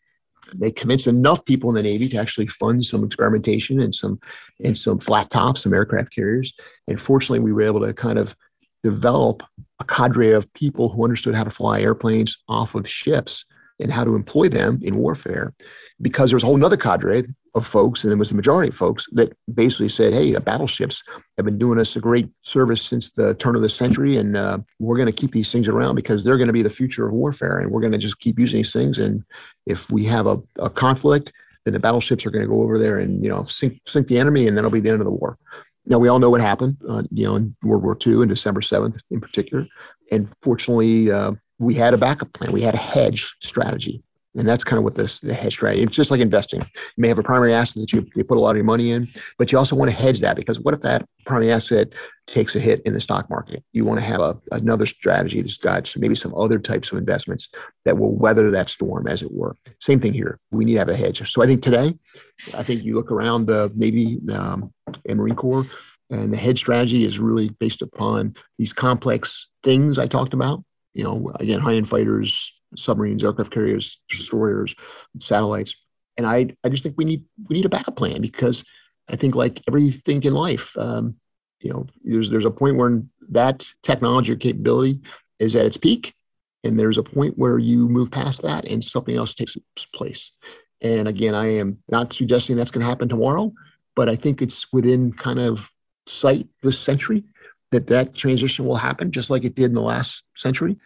[0.54, 4.20] they convinced enough people in the Navy to actually fund some experimentation and some
[4.64, 6.52] and some flat tops, some aircraft carriers.
[6.88, 8.34] And fortunately, we were able to kind of
[8.82, 9.42] develop
[9.80, 13.44] a cadre of people who understood how to fly airplanes off of ships
[13.80, 15.54] and how to employ them in warfare
[16.02, 18.74] because there was a whole other cadre of folks and it was the majority of
[18.74, 21.02] folks that basically said hey battleships
[21.36, 24.58] have been doing us a great service since the turn of the century and uh,
[24.78, 27.12] we're going to keep these things around because they're going to be the future of
[27.12, 29.24] warfare and we're going to just keep using these things and
[29.66, 31.32] if we have a, a conflict
[31.64, 34.18] then the battleships are going to go over there and you know sink sink the
[34.18, 35.38] enemy, and that'll be the end of the war.
[35.86, 38.62] Now we all know what happened, uh, you know, in World War II and December
[38.62, 39.66] seventh in particular,
[40.10, 42.52] and fortunately uh, we had a backup plan.
[42.52, 44.02] We had a hedge strategy.
[44.36, 45.82] And that's kind of what this the hedge strategy.
[45.82, 46.60] It's just like investing.
[46.60, 48.92] You may have a primary asset that you, you put a lot of your money
[48.92, 51.94] in, but you also want to hedge that because what if that primary asset
[52.28, 53.64] takes a hit in the stock market?
[53.72, 57.48] You want to have a, another strategy that's got maybe some other types of investments
[57.84, 59.56] that will weather that storm, as it were.
[59.80, 60.38] Same thing here.
[60.52, 61.28] We need to have a hedge.
[61.28, 61.98] So I think today,
[62.54, 64.72] I think you look around the Navy um,
[65.08, 65.66] Marine Corps,
[66.10, 70.64] and the hedge strategy is really based upon these complex things I talked about.
[70.94, 74.74] You know, again, high end fighters, submarines, aircraft carriers, destroyers,
[75.18, 75.74] satellites.
[76.16, 78.64] And I, I just think we need we need a backup plan because
[79.08, 81.16] I think like everything in life, um,
[81.60, 85.00] you know, there's there's a point where that technology or capability
[85.38, 86.14] is at its peak,
[86.64, 90.32] and there's a point where you move past that and something else takes its place.
[90.82, 93.52] And again, I am not suggesting that's going to happen tomorrow,
[93.96, 95.70] but I think it's within kind of
[96.06, 97.24] sight this century
[97.70, 100.76] that that transition will happen, just like it did in the last century,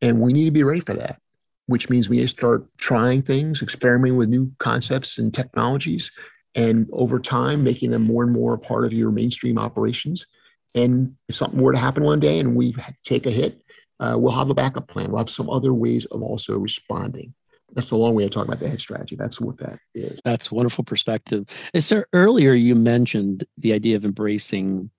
[0.00, 1.20] and we need to be ready for that
[1.66, 6.10] which means we start trying things, experimenting with new concepts and technologies,
[6.54, 10.26] and over time, making them more and more a part of your mainstream operations.
[10.74, 13.62] And if something were to happen one day and we take a hit,
[14.00, 15.10] uh, we'll have a backup plan.
[15.10, 17.34] We'll have some other ways of also responding.
[17.74, 19.16] That's the long way of talking about the hedge strategy.
[19.16, 20.20] That's what that is.
[20.24, 21.46] That's wonderful perspective.
[21.72, 24.90] And sir, earlier you mentioned the idea of embracing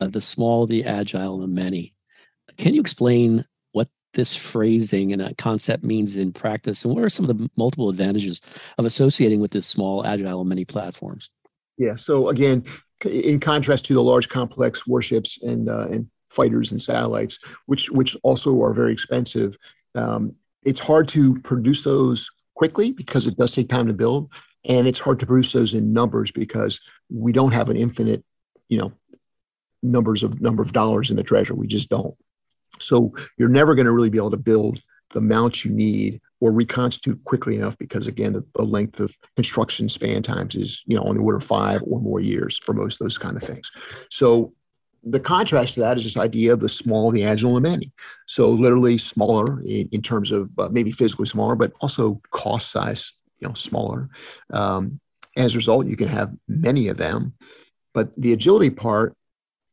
[0.00, 1.94] uh, the small, the agile, and the many.
[2.58, 3.44] Can you explain
[4.14, 6.84] this phrasing and concept means in practice?
[6.84, 8.40] And what are some of the multiple advantages
[8.78, 11.30] of associating with this small, agile, many platforms?
[11.78, 11.96] Yeah.
[11.96, 12.64] So again,
[13.04, 18.16] in contrast to the large, complex warships and uh, and fighters and satellites, which which
[18.22, 19.56] also are very expensive,
[19.94, 24.30] um, it's hard to produce those quickly because it does take time to build,
[24.64, 28.24] and it's hard to produce those in numbers because we don't have an infinite,
[28.68, 28.92] you know,
[29.82, 31.54] numbers of number of dollars in the treasure.
[31.54, 32.14] We just don't.
[32.80, 34.80] So you're never going to really be able to build
[35.10, 39.88] the amount you need or reconstitute quickly enough because again the, the, length of construction
[39.88, 43.00] span times is you know on the order of five or more years for most
[43.00, 43.70] of those kind of things.
[44.10, 44.52] So
[45.04, 47.92] the contrast to that is this idea of the small the agile and many.
[48.26, 53.12] So literally smaller in, in terms of uh, maybe physically smaller but also cost size
[53.38, 54.08] you know smaller.
[54.50, 54.98] Um,
[55.36, 57.34] as a result you can have many of them
[57.94, 59.14] but the agility part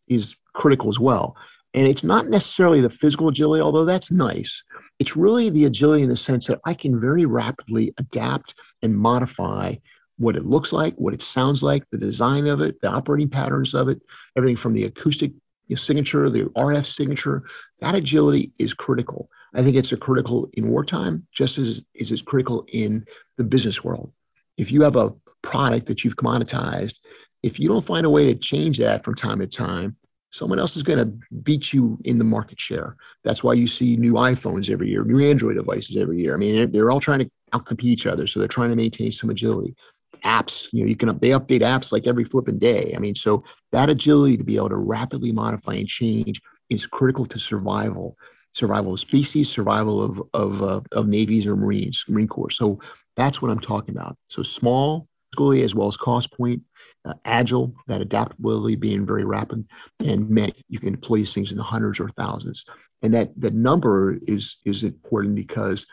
[0.07, 1.35] is critical as well
[1.79, 4.65] and it's not necessarily the physical agility, although that's nice.
[4.99, 9.75] It's really the agility in the sense that I can very rapidly adapt and modify
[10.17, 13.73] what it looks like, what it sounds like, the design of it, the operating patterns
[13.73, 14.01] of it,
[14.35, 15.31] everything from the acoustic
[15.73, 17.43] signature, the RF signature.
[17.79, 19.29] That agility is critical.
[19.53, 23.05] I think it's a critical in wartime, just as, as it's critical in
[23.37, 24.11] the business world.
[24.57, 25.13] If you have a
[25.43, 26.95] product that you've commoditized,
[27.41, 29.95] if you don't find a way to change that from time to time,
[30.31, 32.95] someone else is going to beat you in the market share.
[33.23, 36.33] That's why you see new iPhones every year, new Android devices every year.
[36.33, 39.29] I mean, they're all trying to outcompete each other, so they're trying to maintain some
[39.29, 39.75] agility.
[40.25, 42.93] Apps, you know, you can they update apps like every flipping day.
[42.95, 47.25] I mean, so that agility to be able to rapidly modify and change is critical
[47.27, 48.17] to survival,
[48.53, 52.51] survival of species, survival of of uh, of navies or marines, Marine Corps.
[52.51, 52.79] So
[53.15, 54.17] that's what I'm talking about.
[54.27, 56.61] So small, as well as cost point,
[57.05, 59.65] uh, agile, that adaptability being very rapid,
[60.03, 60.53] and many.
[60.69, 62.65] You can deploy these things in the hundreds or thousands.
[63.01, 65.85] And that the number is is important because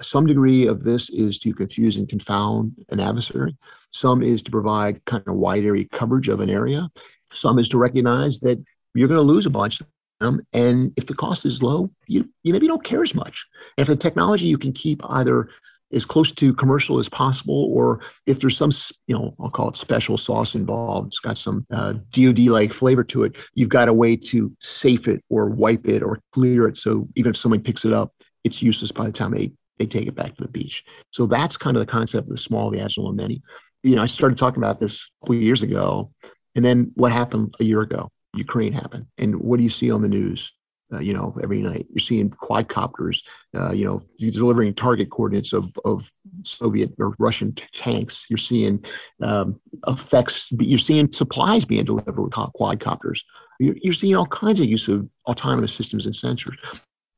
[0.00, 3.56] some degree of this is to confuse and confound an adversary.
[3.92, 6.88] Some is to provide kind of wide area coverage of an area.
[7.32, 8.62] Some is to recognize that
[8.94, 9.86] you're going to lose a bunch of
[10.20, 10.40] them.
[10.52, 13.46] And if the cost is low, you, you maybe don't care as much.
[13.76, 15.48] And if the technology you can keep either
[15.92, 18.70] as close to commercial as possible, or if there's some,
[19.06, 23.04] you know, I'll call it special sauce involved, it's got some uh, DoD like flavor
[23.04, 23.36] to it.
[23.54, 27.30] You've got a way to safe it or wipe it or clear it, so even
[27.30, 28.12] if someone picks it up,
[28.44, 30.84] it's useless by the time they they take it back to the beach.
[31.10, 33.42] So that's kind of the concept of the small, the agile, and many.
[33.82, 36.12] You know, I started talking about this a couple years ago,
[36.54, 38.08] and then what happened a year ago?
[38.34, 40.52] Ukraine happened, and what do you see on the news?
[40.92, 41.86] Uh, you know, every night.
[41.90, 43.22] You're seeing quadcopters,
[43.56, 46.10] uh, you know, delivering target coordinates of, of
[46.42, 48.26] Soviet or Russian t- tanks.
[48.28, 48.84] You're seeing
[49.22, 53.20] um, effects, you're seeing supplies being delivered with quadcopters.
[53.58, 56.56] You're, you're seeing all kinds of use of autonomous systems and sensors.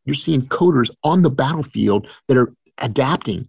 [0.05, 3.49] You're seeing coders on the battlefield that are adapting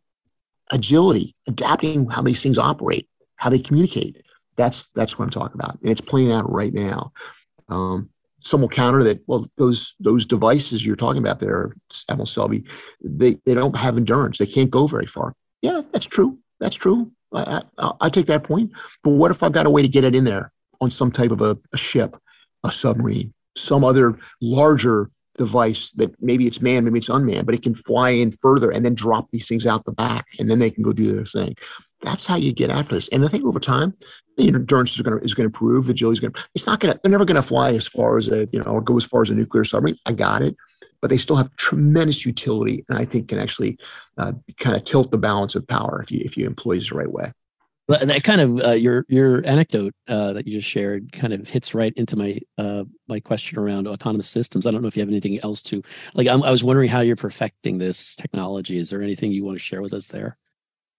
[0.71, 4.23] agility, adapting how these things operate, how they communicate.
[4.55, 7.11] That's that's what I'm talking about, and it's playing out right now.
[7.69, 8.09] Um,
[8.47, 11.73] some will counter that well those those devices you're talking about there
[12.09, 12.63] Admiral Selby
[13.03, 17.11] they, they don't have endurance they can't go very far yeah that's true that's true
[17.33, 18.71] I, I, I take that point.
[19.03, 21.31] But what if I've got a way to get it in there on some type
[21.31, 22.17] of a, a ship,
[22.63, 27.61] a submarine, some other larger device that maybe it's manned, maybe it's unmanned, but it
[27.61, 30.71] can fly in further and then drop these things out the back, and then they
[30.71, 31.55] can go do their thing.
[32.01, 33.07] That's how you get after this.
[33.09, 33.93] And I think over time,
[34.37, 35.85] endurance is going to is going to improve.
[35.85, 36.43] The agility is going to.
[36.55, 36.99] It's not going to.
[37.01, 39.29] They're never going to fly as far as a you know go as far as
[39.29, 39.97] a nuclear submarine.
[40.05, 40.55] I got it,
[41.01, 43.77] but they still have tremendous utility, and I think can actually
[44.17, 46.95] uh, kind of tilt the balance of power if you if you employ it the
[46.95, 47.31] right way.
[47.89, 51.47] And that kind of uh, your your anecdote uh, that you just shared kind of
[51.47, 54.67] hits right into my uh, my question around autonomous systems.
[54.67, 55.81] I don't know if you have anything else to
[56.13, 56.27] like.
[56.27, 58.77] I'm, I was wondering how you're perfecting this technology.
[58.77, 60.37] Is there anything you want to share with us there?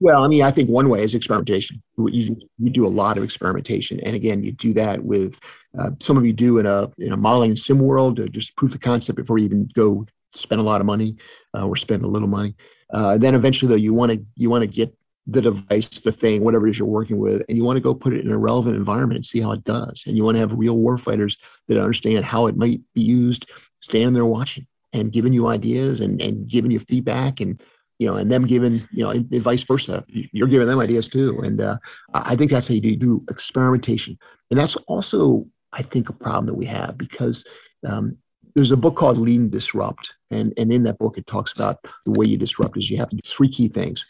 [0.00, 1.82] Well, I mean, I think one way is experimentation.
[1.96, 5.36] You, you do a lot of experimentation, and again, you do that with
[5.76, 8.74] uh, some of you do in a in a modeling sim world, to just proof
[8.74, 11.16] of concept before you even go spend a lot of money
[11.56, 12.54] uh, or spend a little money.
[12.92, 14.94] Uh, then eventually, though, you want to you want to get
[15.26, 17.92] the device, the thing, whatever it is you're working with, and you want to go
[17.92, 20.04] put it in a relevant environment and see how it does.
[20.06, 24.14] And you want to have real warfighters that understand how it might be used, standing
[24.14, 27.60] there watching and giving you ideas and, and giving you feedback and
[27.98, 30.04] you know, and them giving, you know, and, vice versa.
[30.08, 31.40] You're giving them ideas too.
[31.42, 31.78] And uh,
[32.14, 34.16] I think that's how you do, do, experimentation.
[34.50, 37.44] And that's also, I think, a problem that we have because
[37.86, 38.16] um,
[38.54, 40.14] there's a book called Lead and Disrupt.
[40.30, 43.10] And, and in that book, it talks about the way you disrupt is you have
[43.10, 44.04] to do three key things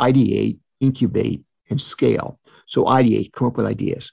[0.00, 2.40] ideate, incubate, and scale.
[2.66, 4.10] So ideate, come up with ideas.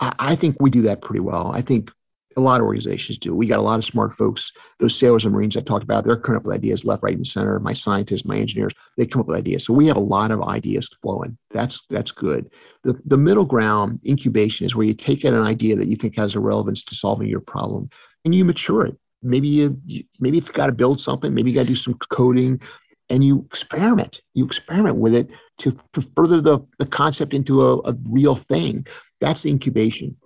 [0.00, 1.50] I, I think we do that pretty well.
[1.52, 1.90] I think
[2.36, 3.34] a lot of organizations do.
[3.34, 4.52] We got a lot of smart folks.
[4.78, 7.26] Those sailors and Marines I talked about, they're coming up with ideas left, right, and
[7.26, 7.58] center.
[7.60, 9.64] My scientists, my engineers, they come up with ideas.
[9.64, 11.36] So we have a lot of ideas flowing.
[11.50, 12.50] That's that's good.
[12.84, 16.34] The the middle ground incubation is where you take an idea that you think has
[16.34, 17.90] a relevance to solving your problem
[18.24, 18.96] and you mature it.
[19.22, 19.80] Maybe you
[20.20, 21.32] maybe you've got to build something.
[21.32, 22.60] Maybe you got to do some coding,
[23.08, 24.20] and you experiment.
[24.34, 28.86] You experiment with it to, to further the, the concept into a, a real thing.
[29.20, 30.16] That's the incubation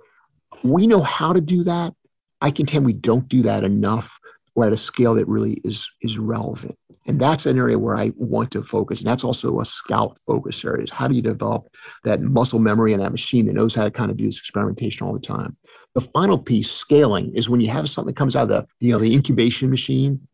[0.62, 1.94] we know how to do that.
[2.40, 4.18] I contend we don't do that enough
[4.56, 6.76] or at a scale that really is is relevant.
[7.06, 9.00] And that's an area where I want to focus.
[9.00, 11.68] And that's also a scout focus area is how do you develop
[12.02, 15.06] that muscle memory and that machine that knows how to kind of do this experimentation
[15.06, 15.56] all the time.
[15.94, 18.92] The final piece, scaling, is when you have something that comes out of the, you
[18.92, 20.26] know, the incubation machine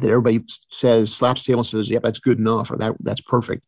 [0.00, 3.62] that everybody says, slaps table and says, yep, that's good enough, or that that's perfect.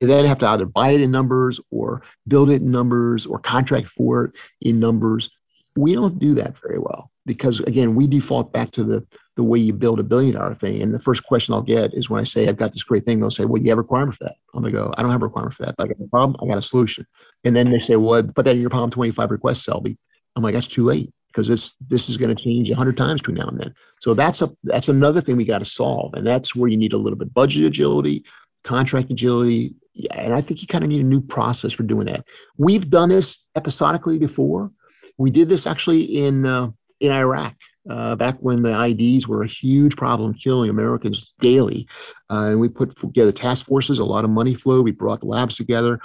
[0.00, 3.38] You then have to either buy it in numbers or build it in numbers or
[3.38, 5.30] contract for it in numbers.
[5.76, 9.06] We don't do that very well because again, we default back to the
[9.36, 10.80] the way you build a billion dollar thing.
[10.80, 13.18] And the first question I'll get is when I say I've got this great thing,
[13.20, 14.36] they'll say, Well, you have a requirement for that.
[14.54, 16.36] I'm gonna go, I don't have a requirement for that, but I got a POM,
[16.40, 17.06] I got a solution.
[17.44, 19.98] And then they say, Well, put that in your problem 25 requests, Selby.
[20.36, 23.20] I'm like, that's too late because this this is going to change a hundred times
[23.20, 23.74] between now and then.
[24.00, 26.14] So that's a that's another thing we got to solve.
[26.14, 28.24] And that's where you need a little bit budget agility,
[28.62, 29.74] contract agility.
[30.12, 32.24] And I think you kind of need a new process for doing that.
[32.56, 34.70] We've done this episodically before.
[35.18, 37.54] We did this actually in uh, in Iraq
[37.88, 41.86] uh, back when the IEDs were a huge problem, killing Americans daily.
[42.30, 44.82] Uh, and we put together task forces, a lot of money flow.
[44.82, 46.00] We brought the labs together,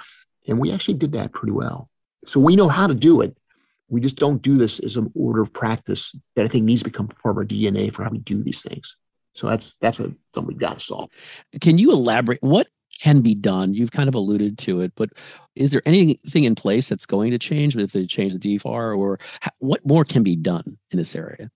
[0.47, 1.89] and we actually did that pretty well.
[2.25, 3.35] So we know how to do it.
[3.87, 6.89] We just don't do this as an order of practice that I think needs to
[6.89, 8.95] become part of our DNA for how we do these things.
[9.33, 11.11] So that's that's a, something we've got to solve.
[11.61, 12.41] Can you elaborate?
[12.41, 12.67] What
[12.99, 13.73] can be done?
[13.73, 15.09] You've kind of alluded to it, but
[15.55, 17.75] is there anything in place that's going to change?
[17.75, 19.19] If they change the DFAR, or
[19.59, 21.49] what more can be done in this area?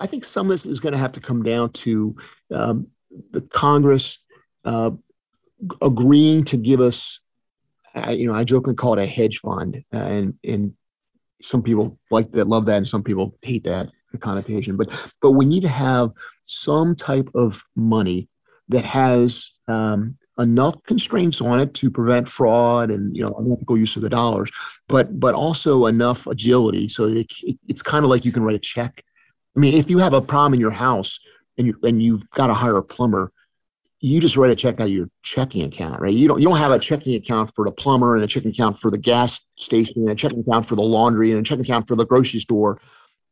[0.00, 2.16] I think some of this is going to have to come down to
[2.52, 2.88] um,
[3.30, 4.18] the Congress
[4.64, 4.90] uh,
[5.82, 7.20] agreeing to give us,
[7.94, 10.74] uh, you know, I jokingly call it a hedge fund, uh, and and
[11.42, 14.76] some people like that, love that, and some people hate that connotation.
[14.76, 14.88] But
[15.20, 16.10] but we need to have
[16.44, 18.28] some type of money
[18.68, 23.96] that has um, enough constraints on it to prevent fraud and you know unethical use
[23.96, 24.50] of the dollars,
[24.88, 28.56] but but also enough agility so that it, it's kind of like you can write
[28.56, 29.04] a check.
[29.56, 31.20] I mean, if you have a problem in your house
[31.58, 33.32] and you and you've got to hire a plumber,
[34.00, 36.14] you just write a check out of your checking account, right?
[36.14, 38.78] You don't you don't have a checking account for the plumber and a checking account
[38.78, 41.88] for the gas station and a checking account for the laundry and a checking account
[41.88, 42.80] for the grocery store.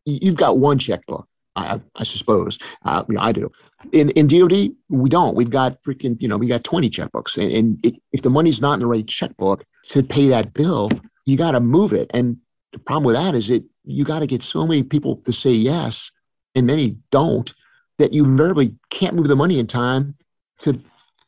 [0.04, 1.27] You've got one checkbook.
[1.58, 2.58] I, I suppose.
[2.84, 3.50] Uh, you know, I do.
[3.92, 5.34] In in DoD, we don't.
[5.36, 7.36] We've got freaking, you know, we got 20 checkbooks.
[7.36, 10.90] And, and it, if the money's not in the right checkbook to pay that bill,
[11.26, 12.10] you got to move it.
[12.14, 12.36] And
[12.72, 15.50] the problem with that is that you got to get so many people to say
[15.50, 16.10] yes,
[16.54, 17.52] and many don't,
[17.98, 20.14] that you invariably can't move the money in time
[20.60, 20.80] to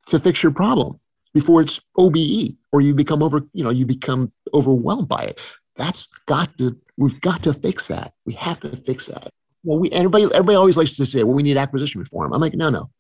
[0.07, 0.99] to fix your problem
[1.33, 5.41] before it's OBE or you become over, you know, you become overwhelmed by it.
[5.77, 8.13] That's got to, we've got to fix that.
[8.27, 9.33] We have to fix that
[9.63, 12.33] well, we everybody everybody always likes to say, well, we need acquisition reform.
[12.33, 12.91] I'm like, no, no.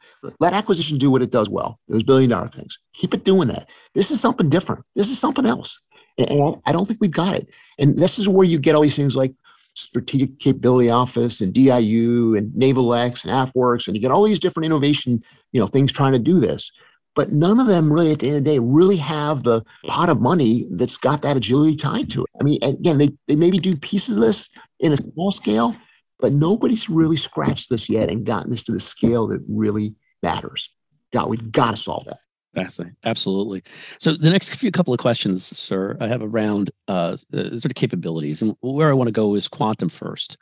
[0.40, 2.78] Let acquisition do what it does well, those billion dollar things.
[2.94, 3.68] Keep it doing that.
[3.94, 4.84] This is something different.
[4.94, 5.80] This is something else.
[6.18, 7.48] And I don't think we've got it.
[7.78, 9.32] And this is where you get all these things like
[9.74, 14.38] Strategic Capability Office and DIU and Naval X and AFWERX, and you get all these
[14.38, 16.70] different innovation, you know, things trying to do this.
[17.14, 20.10] But none of them really, at the end of the day, really have the pot
[20.10, 22.30] of money that's got that agility tied to it.
[22.40, 24.48] I mean, again, they, they maybe do pieces of this
[24.78, 25.74] in a small scale,
[26.20, 30.70] but nobody's really scratched this yet and gotten this to the scale that really matters.
[31.12, 32.18] God, we've got to solve that.
[32.54, 32.96] Fascinating.
[33.04, 33.62] Absolutely.
[33.98, 38.42] So the next few couple of questions, sir, I have around uh, sort of capabilities,
[38.42, 40.36] and where I want to go is quantum first.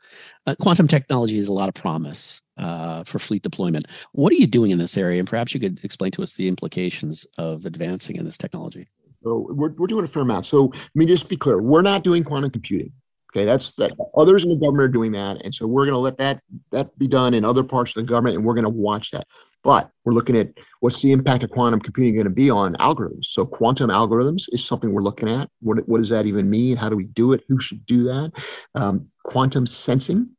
[0.47, 3.87] Uh, quantum technology has a lot of promise uh, for fleet deployment.
[4.13, 5.19] What are you doing in this area?
[5.19, 8.89] And perhaps you could explain to us the implications of advancing in this technology.
[9.23, 10.47] So we're, we're doing a fair amount.
[10.47, 12.93] So let me just be clear: we're not doing quantum computing.
[13.31, 13.93] Okay, that's that.
[14.17, 16.41] Others in the government are doing that, and so we're going to let that
[16.73, 19.27] that be done in other parts of the government, and we're going to watch that.
[19.65, 20.49] But we're looking at
[20.81, 23.27] what's the impact of quantum computing going to be on algorithms.
[23.27, 25.51] So quantum algorithms is something we're looking at.
[25.61, 26.77] What, what does that even mean?
[26.77, 27.43] How do we do it?
[27.49, 28.33] Who should do that?
[28.77, 30.31] Um, quantum sensing,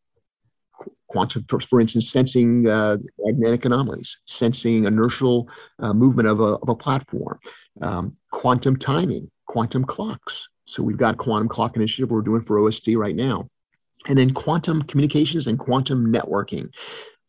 [1.10, 6.76] quantum, for, instance, sensing uh, magnetic anomalies, sensing inertial uh, movement of a, of a
[6.76, 7.40] platform,
[7.82, 10.48] um, quantum timing, quantum clocks.
[10.70, 13.48] So we've got quantum clock initiative we're doing for OSD right now.
[14.08, 16.70] And then quantum communications and quantum networking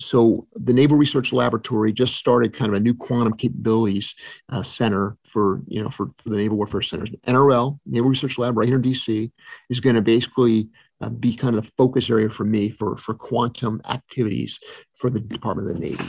[0.00, 4.14] so the Naval Research Laboratory just started kind of a new quantum capabilities
[4.48, 7.10] uh, center for you know for, for the Naval Warfare Centers.
[7.26, 9.30] NRL, Naval Research Lab, right here in DC,
[9.68, 10.68] is going to basically
[11.02, 14.58] uh, be kind of the focus area for me for for quantum activities
[14.94, 16.04] for the Department of the Navy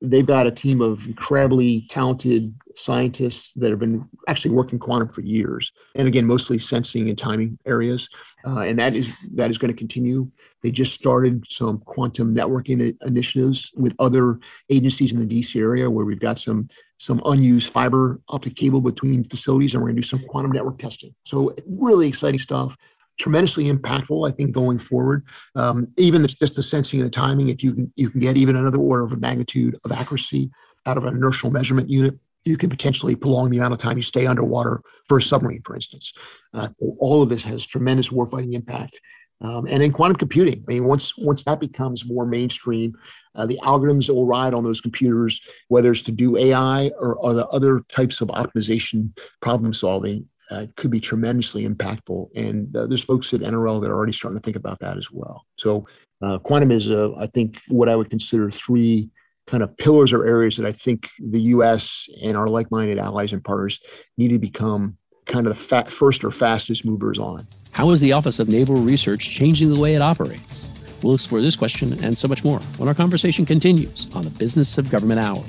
[0.00, 5.22] they've got a team of incredibly talented scientists that have been actually working quantum for
[5.22, 5.72] years.
[5.96, 8.08] And again mostly sensing and timing areas.
[8.46, 10.30] Uh, and that is that is going to continue.
[10.62, 14.38] They just started some quantum networking initiatives with other
[14.70, 16.68] agencies in the dc area where we've got some
[16.98, 20.78] some unused fiber optic cable between facilities and we're going to do some quantum network
[20.78, 21.14] testing.
[21.24, 22.76] So really exciting stuff
[23.18, 25.24] tremendously impactful, I think, going forward.
[25.54, 28.56] Um, even just the sensing and the timing, if you can, you can get even
[28.56, 30.50] another order of magnitude of accuracy
[30.86, 34.02] out of an inertial measurement unit, you can potentially prolong the amount of time you
[34.02, 36.12] stay underwater for a submarine, for instance.
[36.54, 38.98] Uh, so all of this has tremendous warfighting impact.
[39.40, 40.64] Um, and in quantum computing.
[40.66, 42.98] I mean, once once that becomes more mainstream,
[43.36, 47.14] uh, the algorithms that will ride on those computers, whether it's to do AI or,
[47.16, 52.28] or the other types of optimization problem solving, uh, could be tremendously impactful.
[52.34, 55.10] And uh, there's folks at NRL that are already starting to think about that as
[55.10, 55.44] well.
[55.56, 55.86] So
[56.22, 59.10] uh, quantum is, uh, I think, what I would consider three
[59.46, 62.08] kind of pillars or areas that I think the U.S.
[62.22, 63.80] and our like-minded allies and partners
[64.16, 64.96] need to become
[65.26, 67.46] kind of the fa- first or fastest movers on.
[67.70, 70.72] How is the Office of Naval Research changing the way it operates?
[71.02, 74.78] We'll explore this question and so much more when our conversation continues on the Business
[74.78, 75.44] of Government Hour.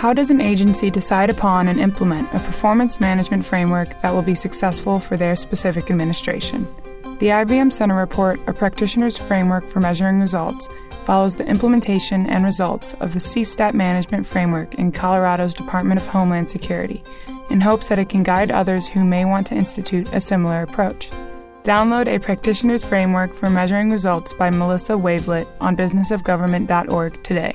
[0.00, 4.34] How does an agency decide upon and implement a performance management framework that will be
[4.34, 6.66] successful for their specific administration?
[7.18, 10.70] The IBM Center Report, a practitioner's framework for measuring results,
[11.04, 16.50] follows the implementation and results of the CSTAT management framework in Colorado's Department of Homeland
[16.50, 17.04] Security
[17.50, 21.10] in hopes that it can guide others who may want to institute a similar approach.
[21.62, 27.54] Download a practitioner's framework for measuring results by Melissa Wavelet on businessofgovernment.org today.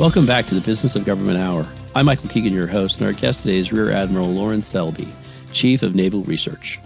[0.00, 1.66] Welcome back to the Business of Government Hour.
[1.94, 5.06] I'm Michael Keegan, your host, and our guest today is Rear Admiral Lorin Selby,
[5.52, 6.80] Chief of Naval Research.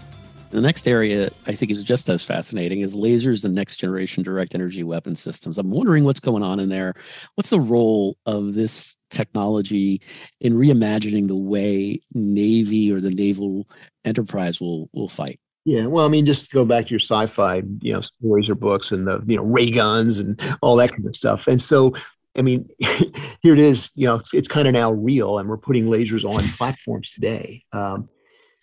[0.49, 4.53] The next area I think is just as fascinating is lasers and next generation direct
[4.53, 5.57] energy weapon systems.
[5.57, 6.93] I'm wondering what's going on in there.
[7.35, 10.01] What's the role of this technology
[10.41, 13.69] in reimagining the way Navy or the naval
[14.03, 15.39] enterprise will will fight?
[15.63, 18.91] Yeah, well, I mean, just go back to your sci-fi, you know, stories or books,
[18.91, 21.47] and the you know ray guns and all that kind of stuff.
[21.47, 21.95] And so
[22.37, 23.89] I mean, here it is.
[23.95, 27.63] You know, it's, it's kind of now real, and we're putting lasers on platforms today.
[27.71, 28.09] Um,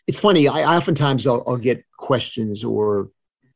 [0.07, 0.49] it's funny.
[0.49, 3.11] I, I oftentimes I'll, I'll, get questions, or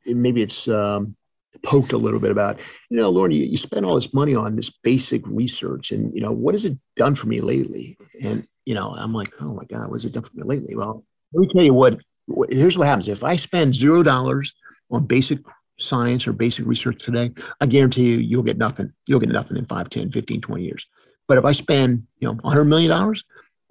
[0.06, 1.16] maybe it's um,
[1.62, 2.60] poked a little bit about,
[2.90, 6.20] you know, Lorin, you, you spend all this money on this basic research, and you
[6.20, 7.96] know, what has it done for me lately?
[8.22, 10.74] And you know, I'm like, oh my God, what has it done for me lately?
[10.76, 12.00] Well, let me tell you what
[12.48, 14.54] here's what happens if I spend zero dollars
[14.90, 15.38] on basic
[15.78, 18.92] science or basic research today, I guarantee you, you'll get nothing.
[19.06, 20.86] You'll get nothing in 5, 10, 15, 20 years.
[21.28, 22.92] But if I spend, you know, $100 million,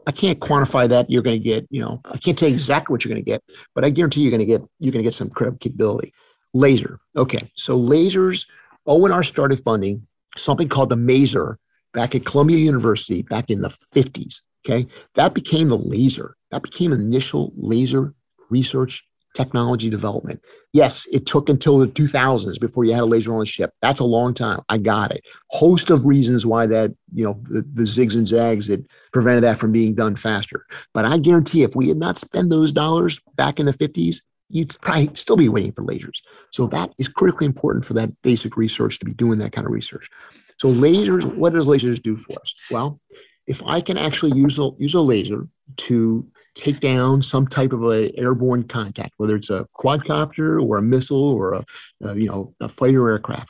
[0.07, 1.09] I can't quantify that.
[1.09, 3.29] You're going to get, you know, I can't tell you exactly what you're going to
[3.29, 3.43] get,
[3.73, 6.13] but I guarantee you're going to get, you're going to get some credible capability.
[6.53, 6.99] Laser.
[7.17, 7.51] Okay.
[7.55, 8.45] So lasers,
[8.87, 11.55] ONR started funding something called the Maser
[11.93, 14.41] back at Columbia University back in the 50s.
[14.65, 14.87] Okay.
[15.15, 16.35] That became the laser.
[16.51, 18.13] That became initial laser
[18.49, 19.03] research
[19.36, 20.41] technology development.
[20.73, 23.71] Yes, it took until the 2000s before you had a laser on a ship.
[23.81, 24.61] That's a long time.
[24.69, 25.23] I got it.
[25.51, 28.83] Host of reasons why that, you know, the, the zigs and zags that
[29.13, 30.65] prevented that from being done faster.
[30.93, 34.75] But I guarantee if we had not spent those dollars back in the 50s, you'd
[34.81, 36.19] probably still be waiting for lasers.
[36.51, 39.73] So that is critically important for that basic research to be doing that kind of
[39.73, 40.09] research.
[40.57, 42.55] So lasers, what does lasers do for us?
[42.71, 42.99] Well,
[43.47, 46.25] if I can actually use a, use a laser to
[46.55, 51.29] take down some type of a airborne contact, whether it's a quadcopter or a missile
[51.29, 51.65] or a,
[52.01, 53.49] a you know a fighter aircraft.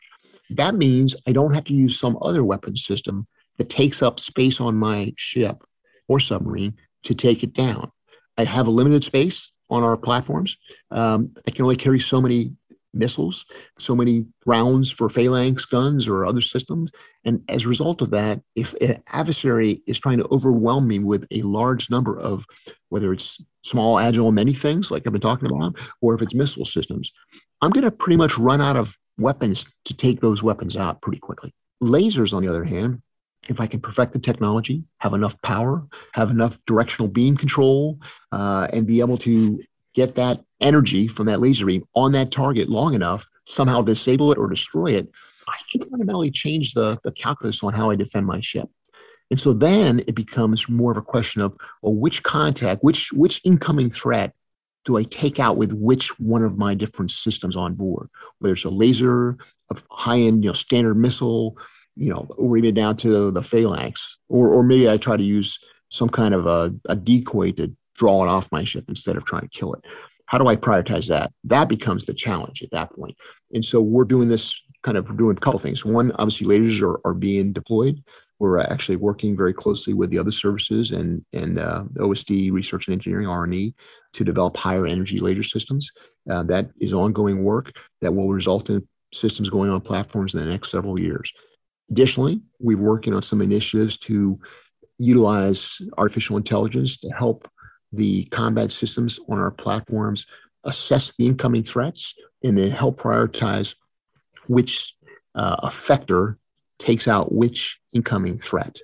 [0.50, 3.28] That means I don't have to use some other weapon system
[3.58, 5.64] that takes up space on my ship
[6.08, 7.92] or submarine to take it down.
[8.38, 10.58] I have a limited space on our platforms.
[10.92, 12.54] Um, I can only carry so many
[12.96, 13.46] missiles,
[13.78, 16.92] so many rounds for phalanx guns or other systems.
[17.24, 21.28] And as a result of that, if an adversary is trying to overwhelm me with
[21.32, 22.46] a large number of,
[22.90, 26.66] whether it's small, agile, many things like I've been talking about, or if it's missile
[26.66, 27.12] systems,
[27.62, 31.20] I'm going to pretty much run out of weapons to take those weapons out pretty
[31.20, 31.54] quickly.
[31.82, 33.02] Lasers, on the other hand,
[33.48, 38.00] if I can perfect the technology, have enough power, have enough directional beam control,
[38.32, 39.62] uh, and be able to
[39.96, 44.38] get that energy from that laser beam on that target long enough, somehow disable it
[44.38, 45.10] or destroy it,
[45.48, 48.70] I can fundamentally change the, the calculus on how I defend my ship.
[49.32, 53.42] And so then it becomes more of a question of, well, which contact, which which
[53.44, 54.34] incoming threat
[54.86, 58.08] do I take out with which one of my different systems on board?
[58.38, 59.38] Whether it's a laser,
[59.72, 61.58] a high-end, you know, standard missile,
[61.96, 65.58] you know, or even down to the phalanx, or or maybe I try to use
[65.90, 69.44] some kind of a, a decoy to draw it off my ship instead of trying
[69.44, 69.82] to kill it.
[70.28, 71.32] How do I prioritize that?
[71.44, 73.16] That becomes the challenge at that point.
[73.54, 75.86] And so we're doing this kind of doing a couple things.
[75.86, 78.04] One, obviously, lasers are, are being deployed.
[78.40, 82.94] We're actually working very closely with the other services and and uh, OSD Research and
[82.94, 83.74] Engineering (R&E)
[84.14, 85.90] to develop higher energy laser systems.
[86.30, 87.72] Uh, that is ongoing work
[88.02, 91.32] that will result in systems going on platforms in the next several years.
[91.90, 94.40] Additionally, we're working on some initiatives to
[94.98, 97.48] utilize artificial intelligence to help
[97.96, 100.26] the combat systems on our platforms,
[100.64, 103.76] assess the incoming threats, and then help prioritize
[104.48, 104.96] which
[105.36, 106.38] uh, effector
[106.80, 108.80] takes out which incoming threat.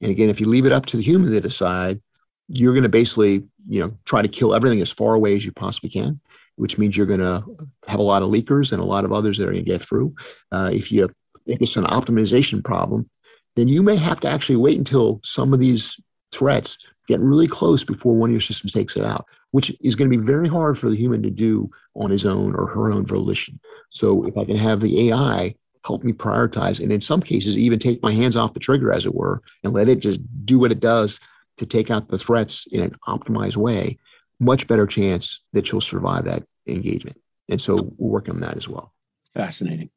[0.00, 2.00] And again, if you leave it up to the human to decide,
[2.48, 5.52] you're going to basically, you know, try to kill everything as far away as you
[5.52, 6.20] possibly can,
[6.56, 7.44] which means you're going to
[7.86, 9.80] have a lot of leakers and a lot of others that are going to get
[9.80, 10.14] through.
[10.50, 11.08] Uh, if you
[11.46, 13.08] think it's an optimization problem,
[13.56, 15.96] then you may have to actually wait until some of these
[16.32, 20.10] threats get really close before one of your systems takes it out, which is going
[20.10, 23.06] to be very hard for the human to do on his own or her own
[23.06, 23.58] volition.
[23.90, 27.78] So if I can have the AI help me prioritize, and in some cases, even
[27.78, 30.70] take my hands off the trigger, as it were, and let it just do what
[30.70, 31.18] it does
[31.56, 33.98] to take out the threats in an optimized way,
[34.38, 37.20] much better chance that you'll survive that engagement.
[37.48, 38.92] And so we're working on that as well.
[39.34, 39.90] Fascinating.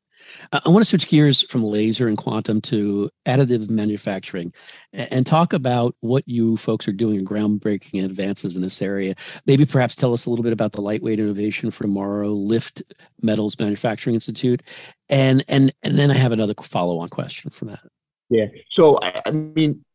[0.51, 4.53] I want to switch gears from laser and quantum to additive manufacturing
[4.93, 9.15] and talk about what you folks are doing in groundbreaking advances in this area.
[9.45, 12.83] Maybe perhaps tell us a little bit about the Lightweight Innovation for Tomorrow Lift
[13.21, 14.63] Metals Manufacturing Institute.
[15.09, 17.81] And and and then I have another follow-on question from that.
[18.29, 18.45] Yeah.
[18.69, 19.85] So I, mean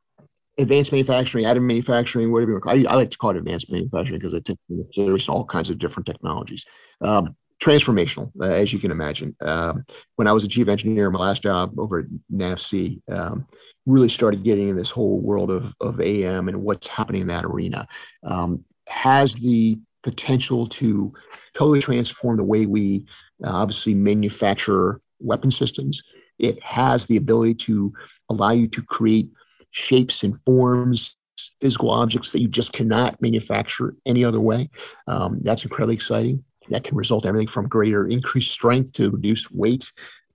[0.58, 2.86] advanced manufacturing, additive manufacturing, whatever you want.
[2.86, 6.06] I, I like to call it advanced manufacturing because it takes all kinds of different
[6.06, 6.66] technologies.
[7.00, 9.36] Um, transformational, uh, as you can imagine.
[9.40, 9.84] Um,
[10.16, 13.46] when I was a chief engineer, my last job over at NAVSEA, um,
[13.86, 17.44] really started getting in this whole world of, of AM and what's happening in that
[17.44, 17.86] arena.
[18.24, 21.12] Um, has the potential to
[21.54, 23.04] totally transform the way we
[23.44, 26.02] uh, obviously manufacture weapon systems.
[26.38, 27.92] It has the ability to
[28.30, 29.28] allow you to create
[29.70, 31.16] shapes and forms
[31.60, 34.70] physical objects that you just cannot manufacture any other way.
[35.06, 39.52] Um, that's incredibly exciting that can result in everything from greater increased strength to reduced
[39.52, 39.90] weight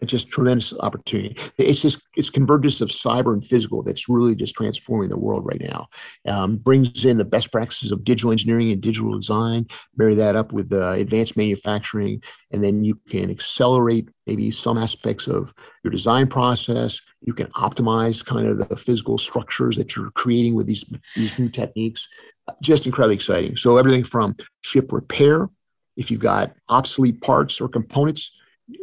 [0.05, 1.37] just tremendous opportunity.
[1.57, 5.61] It's just it's convergence of cyber and physical that's really just transforming the world right
[5.61, 5.87] now.
[6.27, 9.67] Um, brings in the best practices of digital engineering and digital design,
[9.97, 12.21] marry that up with uh, advanced manufacturing,
[12.51, 16.99] and then you can accelerate maybe some aspects of your design process.
[17.21, 21.49] You can optimize kind of the physical structures that you're creating with these these new
[21.49, 22.07] techniques.
[22.61, 23.57] just incredibly exciting.
[23.57, 25.49] So everything from ship repair,
[25.97, 28.35] if you've got obsolete parts or components,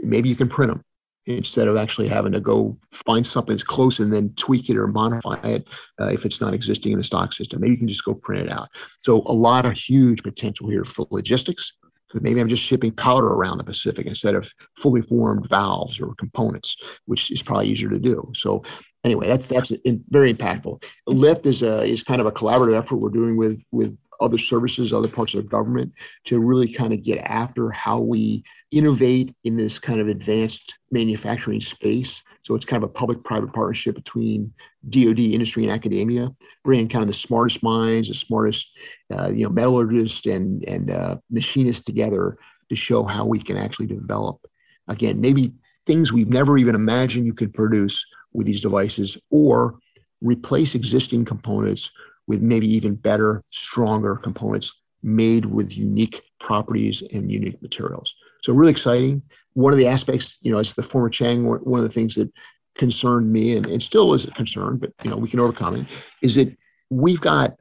[0.02, 0.84] maybe you can print them
[1.26, 4.88] instead of actually having to go find something that's close and then tweak it or
[4.88, 5.64] modify it
[6.00, 7.60] uh, if it's not existing in the stock system.
[7.60, 8.68] Maybe you can just go print it out.
[9.04, 11.74] So a lot of huge potential here for logistics.
[12.14, 16.76] Maybe I'm just shipping powder around the Pacific instead of fully formed valves or components,
[17.06, 18.30] which is probably easier to do.
[18.34, 18.62] So
[19.02, 19.72] anyway, that's that's
[20.10, 20.84] very impactful.
[21.06, 24.92] Lift is a is kind of a collaborative effort we're doing with with other services,
[24.92, 25.92] other parts of government
[26.24, 31.60] to really kind of get after how we innovate in this kind of advanced manufacturing
[31.60, 32.22] space.
[32.44, 34.52] So it's kind of a public-private partnership between
[34.88, 36.30] DoD, industry, and academia,
[36.64, 38.72] bringing kind of the smartest minds, the smartest,
[39.14, 42.36] uh, you know, metallurgists and and uh, machinists together
[42.68, 44.40] to show how we can actually develop,
[44.88, 45.52] again, maybe
[45.86, 49.78] things we've never even imagined you could produce with these devices, or
[50.20, 51.90] replace existing components
[52.26, 58.14] with maybe even better, stronger components made with unique properties and unique materials.
[58.42, 59.22] So really exciting.
[59.54, 62.32] One of the aspects, you know, as the former CHENG, one of the things that
[62.74, 65.86] concerned me and, and still is a concern, but you know, we can overcome it,
[66.22, 66.56] is that
[66.90, 67.54] we've got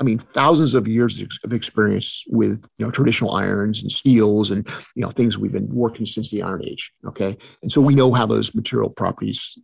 [0.00, 4.66] I mean, thousands of years of experience with you know traditional irons and steels and
[4.94, 6.90] you know things we've been working since the Iron Age.
[7.06, 9.58] Okay, and so we know how those material properties,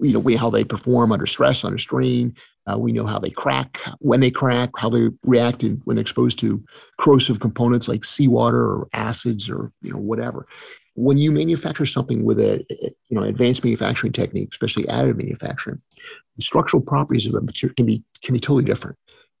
[0.00, 2.34] you know, we how they perform under stress, under strain.
[2.70, 6.38] Uh, we know how they crack, when they crack, how they react in, when exposed
[6.38, 6.62] to
[7.00, 10.46] corrosive components like seawater or acids or you know whatever.
[10.94, 12.64] When you manufacture something with a
[13.08, 15.80] you know advanced manufacturing technique, especially additive manufacturing,
[16.36, 18.96] the structural properties of the material can be can be totally different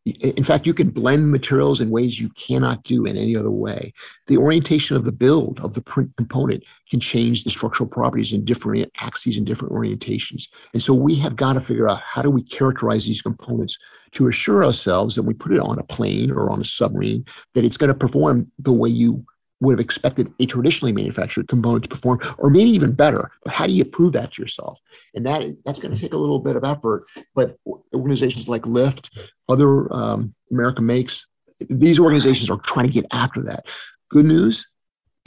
[0.06, 3.92] in fact, you can blend materials in ways you cannot do in any other way.
[4.28, 8.46] The orientation of the build of the print component can change the structural properties in
[8.46, 10.44] different axes and different orientations.
[10.72, 13.76] And so we have got to figure out how do we characterize these components
[14.12, 17.24] to assure ourselves that we put it on a plane or on a submarine
[17.54, 19.24] that it's going to perform the way you
[19.60, 23.30] would have expected a traditionally manufactured component to perform, or maybe even better.
[23.44, 24.80] But how do you prove that to yourself?
[25.14, 27.04] And that that's going to take a little bit of effort.
[27.34, 27.54] But
[27.94, 29.10] organizations like Lift,
[29.48, 31.26] other um, America Makes,
[31.68, 33.66] these organizations are trying to get after that.
[34.08, 34.66] Good news,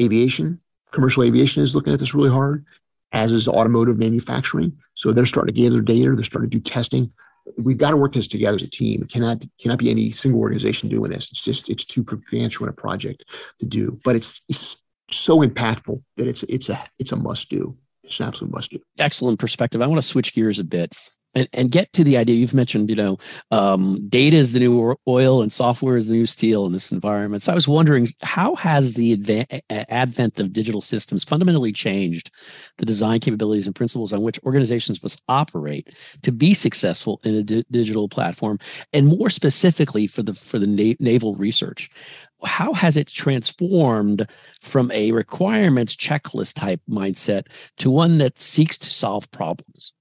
[0.02, 0.60] aviation,
[0.92, 2.66] commercial aviation is looking at this really hard,
[3.12, 4.76] as is automotive manufacturing.
[4.96, 6.16] So they're starting to gather data.
[6.16, 7.12] They're starting to do testing
[7.58, 9.02] we've got to work this together as a team.
[9.04, 11.30] It cannot cannot be any single organization doing this.
[11.32, 13.24] It's just it's too gargantuan a project
[13.60, 14.00] to do.
[14.04, 14.78] But it's, it's
[15.12, 17.78] so impactful that it's it's a it's a must do.
[18.04, 18.80] It's an absolute must do.
[19.00, 19.82] Excellent perspective.
[19.82, 20.94] I want to switch gears a bit
[21.36, 23.18] and, and get to the idea you've mentioned you know
[23.52, 27.44] um, data is the new oil and software is the new steel in this environment.
[27.44, 32.32] So i was wondering how has the adva- advent of digital systems fundamentally changed
[32.78, 35.90] the design capabilities and principles on which organizations must operate
[36.22, 38.60] to be successful in a di- digital platform?
[38.92, 41.90] And more specifically for the for the na- naval research
[42.46, 44.28] how has it transformed
[44.60, 49.94] from a requirements checklist type mindset to one that seeks to solve problems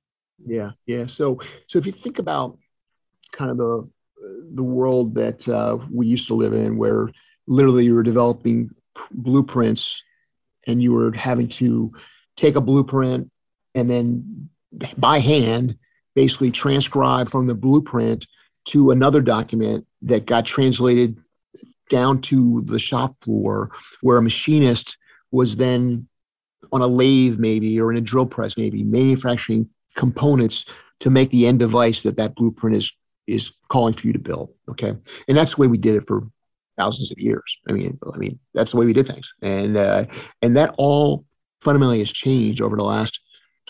[0.46, 1.06] yeah, yeah.
[1.06, 2.58] So, so if you think about
[3.32, 3.88] kind of the
[4.54, 7.08] the world that uh, we used to live in, where
[7.46, 8.70] literally you were developing
[9.10, 10.02] blueprints,
[10.66, 11.92] and you were having to
[12.36, 13.30] take a blueprint
[13.74, 14.48] and then
[14.96, 15.76] by hand
[16.14, 18.26] basically transcribe from the blueprint
[18.64, 21.18] to another document that got translated
[21.90, 23.70] down to the shop floor
[24.00, 24.96] where a machinist
[25.30, 26.06] was then
[26.72, 30.64] on a lathe maybe or in a drill press maybe manufacturing components
[31.00, 32.92] to make the end device that that blueprint is
[33.26, 34.50] is calling for you to build.
[34.70, 34.94] Okay,
[35.28, 36.26] and that's the way we did it for
[36.76, 37.58] thousands of years.
[37.68, 40.06] I mean, I mean that's the way we did things, and uh,
[40.42, 41.24] and that all
[41.60, 43.20] fundamentally has changed over the last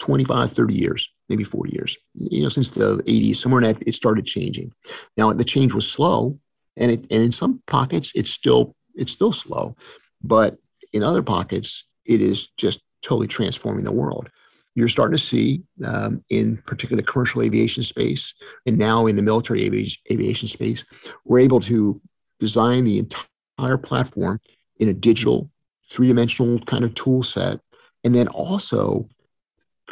[0.01, 1.97] 25, 30 years, maybe 40 years.
[2.15, 4.73] You know, since the 80s, somewhere in that it started changing.
[5.17, 6.39] Now the change was slow,
[6.77, 9.77] and it and in some pockets it's still it's still slow,
[10.23, 10.57] but
[10.93, 14.29] in other pockets it is just totally transforming the world
[14.75, 18.35] you're starting to see um, in particular the commercial aviation space
[18.67, 20.85] and now in the military avi- aviation space,
[21.25, 22.01] we're able to
[22.41, 24.41] design the entire platform
[24.79, 25.51] in a digital,
[25.91, 27.61] three dimensional kind of tool set,
[28.05, 29.09] and then also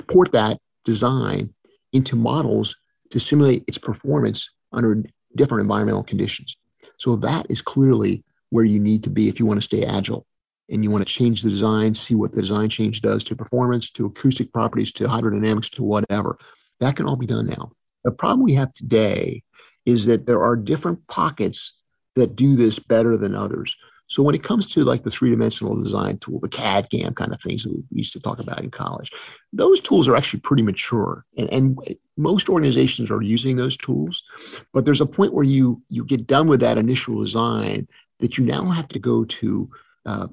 [0.08, 1.52] port that design
[1.92, 2.74] into models
[3.10, 5.02] to simulate its performance under
[5.36, 6.56] different environmental conditions.
[6.96, 10.26] So that is clearly where you need to be if you want to stay agile
[10.70, 13.90] and you want to change the design, see what the design change does to performance,
[13.90, 16.38] to acoustic properties, to hydrodynamics, to whatever.
[16.78, 17.72] That can all be done now.
[18.04, 19.42] The problem we have today
[19.84, 21.72] is that there are different pockets
[22.16, 23.76] that do this better than others.
[24.06, 27.40] So when it comes to like the three-dimensional design tool, the CAD CAM kind of
[27.40, 29.12] things that we used to talk about in college,
[29.52, 31.24] those tools are actually pretty mature.
[31.38, 31.78] And, and
[32.16, 34.22] most organizations are using those tools,
[34.72, 37.86] but there's a point where you you get done with that initial design
[38.18, 39.70] that you now have to go to
[40.06, 40.26] uh,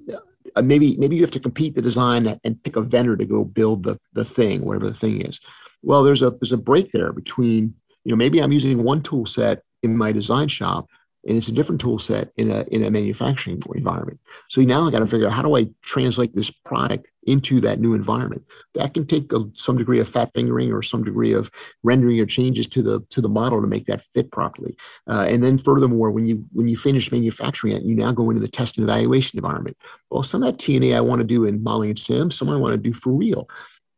[0.62, 3.84] maybe maybe you have to compete the design and pick a vendor to go build
[3.84, 5.40] the the thing, whatever the thing is.
[5.84, 9.26] Well, there's a there's a break there between you know maybe I'm using one tool
[9.26, 10.88] set in my design shop
[11.28, 14.20] and it's a different tool set in a in a manufacturing environment.
[14.50, 17.80] So now I got to figure out how do I translate this product into that
[17.80, 18.44] new environment.
[18.74, 21.52] That can take a, some degree of fat fingering or some degree of
[21.84, 24.78] rendering or changes to the to the model to make that fit properly.
[25.08, 28.42] Uh, and then furthermore, when you when you finish manufacturing it, you now go into
[28.42, 29.78] the test and evaluation environment.
[30.10, 32.56] Well, some of that T&E I want to do in modeling and sim, some I
[32.56, 33.50] want to do for real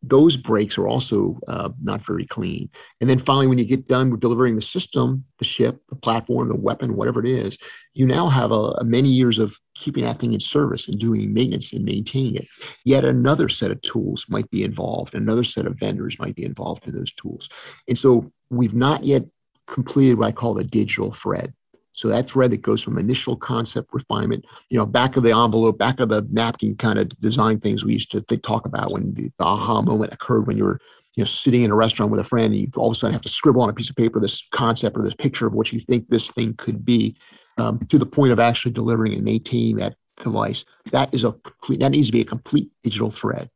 [0.01, 2.69] those breaks are also uh, not very clean.
[3.01, 6.47] And then finally, when you get done with delivering the system, the ship, the platform,
[6.47, 7.57] the weapon, whatever it is,
[7.93, 11.33] you now have a, a, many years of keeping that thing in service and doing
[11.33, 12.47] maintenance and maintaining it.
[12.85, 16.87] Yet another set of tools might be involved, another set of vendors might be involved
[16.87, 17.49] in those tools.
[17.87, 19.25] And so we've not yet
[19.67, 21.53] completed what I call the digital thread.
[21.99, 25.77] So that thread that goes from initial concept refinement, you know, back of the envelope,
[25.77, 29.29] back of the napkin kind of design things we used to talk about when the,
[29.37, 30.79] the aha moment occurred when you were
[31.17, 33.11] you know, sitting in a restaurant with a friend and you all of a sudden
[33.11, 35.73] have to scribble on a piece of paper this concept or this picture of what
[35.73, 37.17] you think this thing could be
[37.57, 40.63] um, to the point of actually delivering and maintaining that device.
[40.93, 43.49] That is a complete, that needs to be a complete digital thread.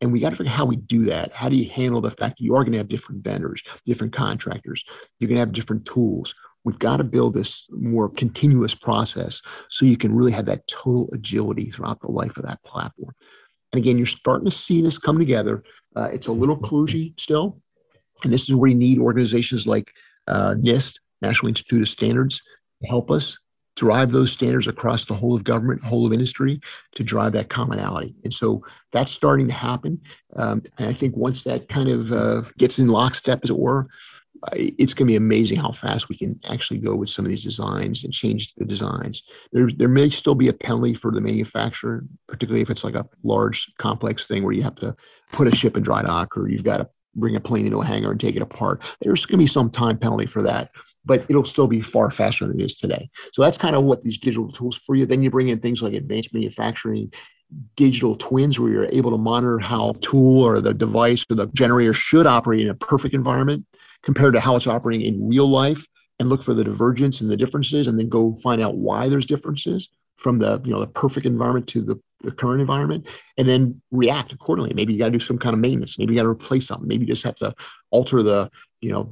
[0.00, 1.34] And we got to figure out how we do that.
[1.34, 4.14] How do you handle the fact that you are going to have different vendors, different
[4.14, 4.82] contractors?
[5.18, 6.34] You're going to have different tools.
[6.64, 11.08] We've got to build this more continuous process so you can really have that total
[11.12, 13.14] agility throughout the life of that platform.
[13.72, 15.62] And again, you're starting to see this come together.
[15.96, 17.60] Uh, it's a little kludgy still.
[18.24, 19.92] And this is where you need organizations like
[20.28, 22.40] uh, NIST, National Institute of Standards,
[22.82, 23.38] to help us
[23.76, 26.60] drive those standards across the whole of government, whole of industry
[26.94, 28.14] to drive that commonality.
[28.24, 30.00] And so that's starting to happen.
[30.36, 33.86] Um, and I think once that kind of uh, gets in lockstep, as it were,
[34.52, 37.44] it's going to be amazing how fast we can actually go with some of these
[37.44, 39.22] designs and change the designs.
[39.52, 43.06] There, there may still be a penalty for the manufacturer, particularly if it's like a
[43.22, 44.96] large, complex thing where you have to
[45.32, 47.84] put a ship in dry dock or you've got to bring a plane into a
[47.84, 48.82] hangar and take it apart.
[49.00, 50.70] There's going to be some time penalty for that,
[51.04, 53.10] but it'll still be far faster than it is today.
[53.32, 55.06] So that's kind of what these digital tools for you.
[55.06, 57.12] Then you bring in things like advanced manufacturing,
[57.74, 61.92] digital twins, where you're able to monitor how tool or the device or the generator
[61.92, 63.66] should operate in a perfect environment
[64.02, 65.84] compared to how it's operating in real life
[66.18, 69.26] and look for the divergence and the differences and then go find out why there's
[69.26, 73.06] differences from the you know the perfect environment to the, the current environment
[73.38, 74.74] and then react accordingly.
[74.74, 75.98] Maybe you got to do some kind of maintenance.
[75.98, 76.86] Maybe you got to replace something.
[76.86, 77.54] Maybe you just have to
[77.90, 79.10] alter the you know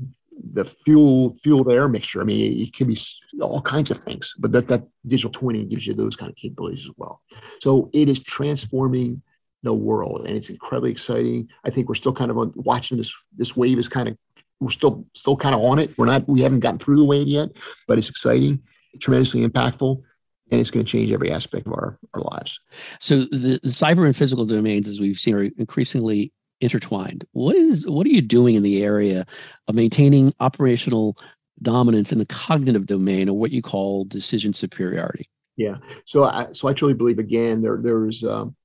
[0.53, 2.21] the fuel fuel to air mixture.
[2.21, 2.99] I mean it can be
[3.41, 6.85] all kinds of things but that that digital twinning gives you those kind of capabilities
[6.85, 7.23] as well.
[7.61, 9.23] So it is transforming
[9.63, 11.49] the world and it's incredibly exciting.
[11.65, 14.19] I think we're still kind of watching this this wave is kind of
[14.61, 15.97] we're still still kind of on it.
[15.97, 17.51] We're not we haven't gotten through the wave yet,
[17.87, 18.63] but it's exciting,
[19.01, 20.03] tremendously impactful,
[20.51, 22.61] and it's going to change every aspect of our, our lives.
[22.99, 27.25] So the, the cyber and physical domains, as we've seen, are increasingly intertwined.
[27.33, 29.27] What is what are you doing in the area
[29.69, 31.17] of maintaining operational
[31.61, 35.29] dominance in the cognitive domain, or what you call decision superiority?
[35.57, 35.77] Yeah.
[36.05, 38.57] So I so I truly believe again there there's um,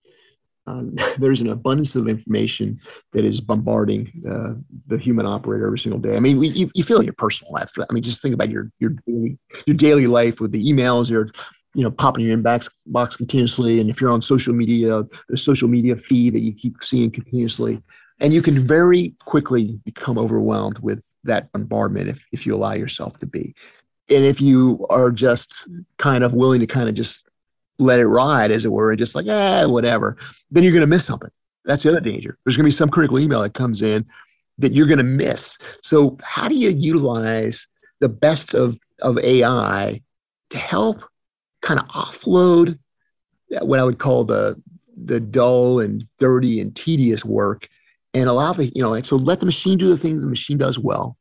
[0.67, 2.79] um, there's an abundance of information
[3.11, 4.53] that is bombarding uh,
[4.87, 6.15] the human operator every single day.
[6.15, 7.71] I mean, we, you, you feel in your personal life.
[7.77, 11.29] I mean, just think about your your your daily life with the emails, your
[11.73, 15.67] you know popping your inbox box continuously, and if you're on social media, the social
[15.67, 17.81] media feed that you keep seeing continuously,
[18.19, 23.19] and you can very quickly become overwhelmed with that bombardment if if you allow yourself
[23.19, 23.53] to be.
[24.09, 27.25] And if you are just kind of willing to kind of just
[27.79, 30.17] let it ride, as it were, and just like, ah, whatever,
[30.51, 31.31] then you're going to miss something.
[31.65, 32.37] That's the other danger.
[32.43, 34.05] There's going to be some critical email that comes in
[34.57, 35.57] that you're going to miss.
[35.81, 37.67] So, how do you utilize
[37.99, 40.01] the best of, of AI
[40.49, 41.03] to help
[41.61, 42.77] kind of offload
[43.61, 44.61] what I would call the
[45.05, 47.67] the dull and dirty and tedious work
[48.13, 50.57] and allow the, you know, and so let the machine do the things the machine
[50.57, 51.17] does well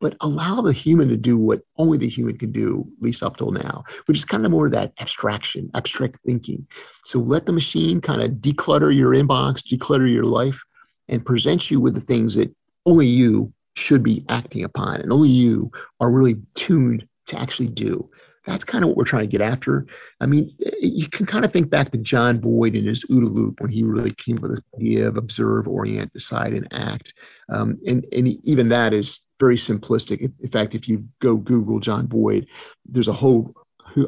[0.00, 3.36] but allow the human to do what only the human can do, at least up
[3.36, 6.66] till now, which is kind of more of that abstraction, abstract thinking.
[7.04, 10.60] So let the machine kind of declutter your inbox, declutter your life,
[11.08, 12.54] and present you with the things that
[12.86, 15.70] only you should be acting upon and only you
[16.00, 18.08] are really tuned to actually do.
[18.50, 19.86] That's kind of what we're trying to get after.
[20.20, 23.60] I mean, you can kind of think back to John Boyd and his OODA loop
[23.60, 27.14] when he really came up with this idea of observe, orient, decide, and act.
[27.48, 30.20] Um, and, and even that is very simplistic.
[30.20, 32.46] In fact, if you go Google John Boyd,
[32.84, 33.54] there's a whole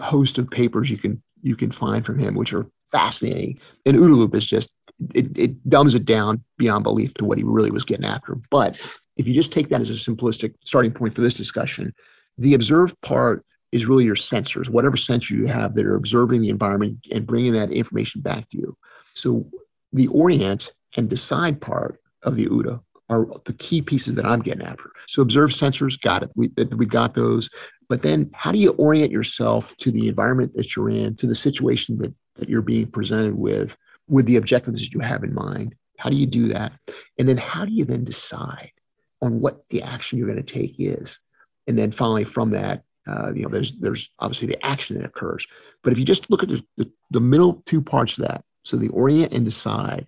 [0.01, 3.61] host of papers you can you can find from him, which are fascinating.
[3.87, 4.75] And OODA loop is just
[5.15, 8.37] it, it dumbs it down beyond belief to what he really was getting after.
[8.51, 8.81] But
[9.17, 11.93] if you just take that as a simplistic starting point for this discussion,
[12.39, 16.51] the observe part is really your sensors, whatever sensor you have that are observing the
[16.51, 18.77] environment and bringing that information back to you.
[19.15, 19.47] So
[19.93, 24.67] the orient and decide part of the OODA are the key pieces that I'm getting
[24.67, 24.91] after.
[25.09, 26.31] So observe sensors, got it.
[26.35, 27.49] We, we got those.
[27.89, 31.35] But then how do you orient yourself to the environment that you're in, to the
[31.35, 33.77] situation that, that you're being presented with,
[34.09, 35.75] with the objectives that you have in mind?
[35.99, 36.73] How do you do that?
[37.19, 38.73] And then how do you then decide
[39.21, 41.19] on what the action you're going to take is?
[41.67, 45.47] And then finally, from that, uh, you know, there's there's obviously the action that occurs.
[45.83, 48.77] But if you just look at the, the, the middle two parts of that, so
[48.77, 50.07] the orient and decide,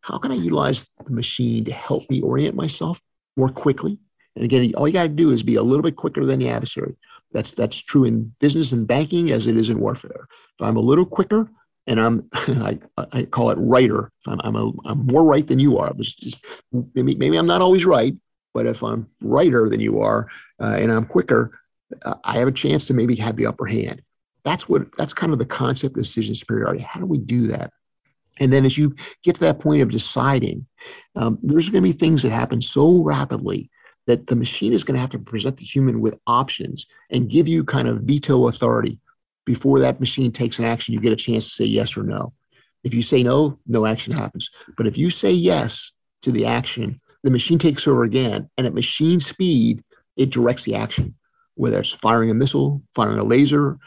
[0.00, 3.00] how can I utilize the machine to help me orient myself
[3.36, 3.98] more quickly?
[4.36, 6.48] And again, all you got to do is be a little bit quicker than the
[6.48, 6.94] adversary.
[7.32, 10.28] That's that's true in business and banking as it is in warfare.
[10.58, 11.50] If I'm a little quicker
[11.86, 14.12] and I'm I, I call it writer.
[14.28, 15.92] I'm I'm, a, I'm more right than you are.
[15.98, 16.44] It's just
[16.94, 18.14] maybe maybe I'm not always right,
[18.54, 20.28] but if I'm righter than you are
[20.60, 21.58] uh, and I'm quicker,
[22.04, 24.02] uh, I have a chance to maybe have the upper hand.
[24.44, 26.82] That's what that's kind of the concept of decision superiority.
[26.82, 27.72] How do we do that?
[28.38, 30.66] And then as you get to that point of deciding,
[31.14, 33.70] um, there's going to be things that happen so rapidly
[34.06, 37.48] that the machine is going to have to present the human with options and give
[37.48, 39.00] you kind of veto authority
[39.44, 40.94] before that machine takes an action.
[40.94, 42.32] You get a chance to say yes or no.
[42.84, 44.48] If you say no, no action happens.
[44.76, 48.74] But if you say yes to the action, the machine takes over again, and at
[48.74, 49.82] machine speed,
[50.16, 51.14] it directs the action,
[51.56, 53.78] whether it's firing a missile, firing a laser,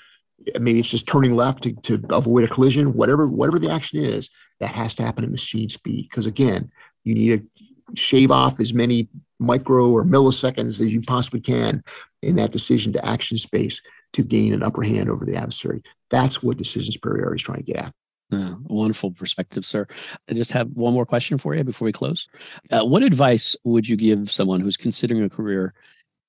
[0.60, 4.30] maybe it's just turning left to, to avoid a collision, whatever, whatever the action is,
[4.60, 6.08] that has to happen at machine speed.
[6.10, 6.72] Because again,
[7.04, 9.08] you need to shave off as many
[9.40, 11.84] micro or milliseconds as you possibly can
[12.22, 13.82] in that decision to action space
[14.14, 15.82] to gain an upper hand over the adversary.
[16.10, 17.94] That's what decision superiority is trying to get at.
[18.32, 19.88] Uh, wonderful perspective, sir.
[20.30, 22.28] I just have one more question for you before we close.
[22.70, 25.74] Uh, what advice would you give someone who's considering a career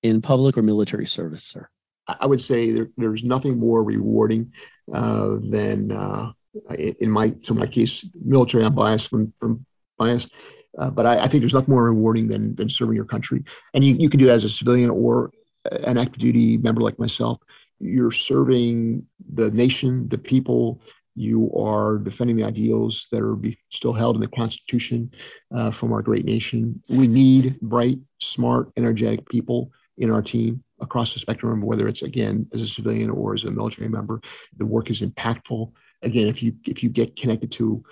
[0.02, 1.68] in public or military service, sir?
[2.06, 4.52] I would say there, there's nothing more rewarding
[4.92, 6.32] uh, than, uh,
[6.76, 8.64] in my so my case, military.
[8.64, 9.64] I'm biased from from
[9.98, 10.32] biased,
[10.78, 13.44] uh, but I, I, think there's nothing more rewarding than than serving your country.
[13.74, 15.30] And you, you can do that as a civilian or
[15.70, 17.38] an active duty member like myself.
[17.78, 20.80] You're serving the nation, the people.
[21.14, 25.12] You are defending the ideals that are be, still held in the Constitution
[25.54, 26.82] uh, from our great nation.
[26.88, 29.70] We need bright, smart, energetic people
[30.00, 33.50] in our team across the spectrum, whether it's again as a civilian or as a
[33.50, 34.20] military member.
[34.56, 35.70] The work is impactful.
[36.02, 37.84] Again, if you if you get connected to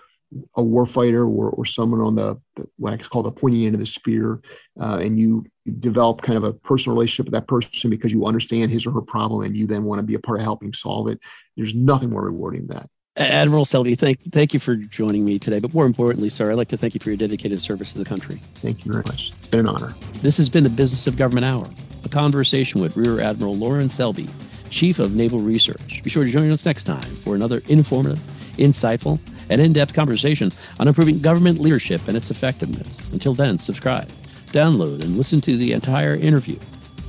[0.56, 3.80] a warfighter or, or someone on the, the what I call the pointy end of
[3.80, 4.40] the spear,
[4.80, 5.46] uh, and you,
[5.80, 9.02] develop kind of a personal relationship with that person because you understand his or her
[9.02, 11.20] problem, and you then want to be a part of helping solve it.
[11.58, 12.90] There's nothing more rewarding than that.
[13.18, 15.58] Admiral Selby, thank thank you for joining me today.
[15.58, 18.06] But more importantly, sir, I'd like to thank you for your dedicated service to the
[18.06, 18.40] country.
[18.54, 19.32] Thank you very much.
[19.36, 19.94] It's been an honor.
[20.22, 21.68] This has been the Business of Government Hour
[22.08, 24.28] a conversation with Rear Admiral Lorin Selby,
[24.70, 26.02] Chief of Naval Research.
[26.02, 28.18] Be sure to join us next time for another informative,
[28.56, 29.18] insightful,
[29.50, 33.08] and in depth conversation on improving government leadership and its effectiveness.
[33.10, 34.08] Until then, subscribe,
[34.48, 36.58] download, and listen to the entire interview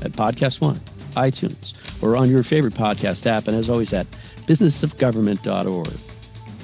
[0.02, 0.80] at Podcast One,
[1.12, 4.08] iTunes, or on your favorite podcast app, and as always at
[4.48, 6.00] businessofgovernment.org.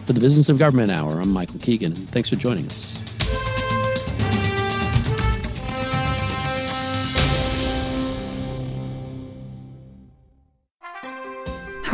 [0.05, 3.04] For the Business of Government Hour, I'm Michael Keegan, and thanks for joining us.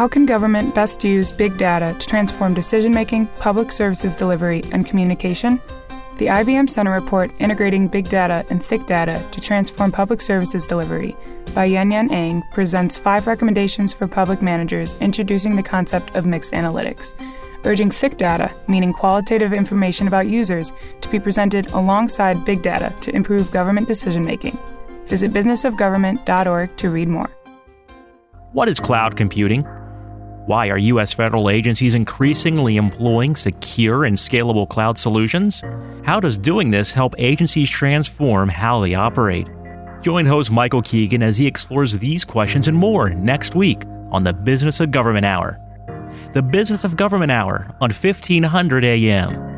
[0.01, 4.83] How can government best use big data to transform decision making, public services delivery, and
[4.83, 5.61] communication?
[6.17, 11.15] The IBM Center report Integrating Big Data and Thick Data to Transform Public Services Delivery
[11.53, 16.53] by Yuen Yuen Ang presents five recommendations for public managers introducing the concept of mixed
[16.53, 17.13] analytics,
[17.65, 23.15] urging thick data, meaning qualitative information about users, to be presented alongside big data to
[23.15, 24.57] improve government decision making.
[25.05, 27.29] Visit businessofgovernment.org to read more.
[28.53, 29.63] What is cloud computing?
[30.51, 31.13] Why are U.S.
[31.13, 35.63] federal agencies increasingly employing secure and scalable cloud solutions?
[36.03, 39.47] How does doing this help agencies transform how they operate?
[40.01, 44.33] Join host Michael Keegan as he explores these questions and more next week on the
[44.33, 45.57] Business of Government Hour.
[46.33, 49.50] The Business of Government Hour on 1500 AM.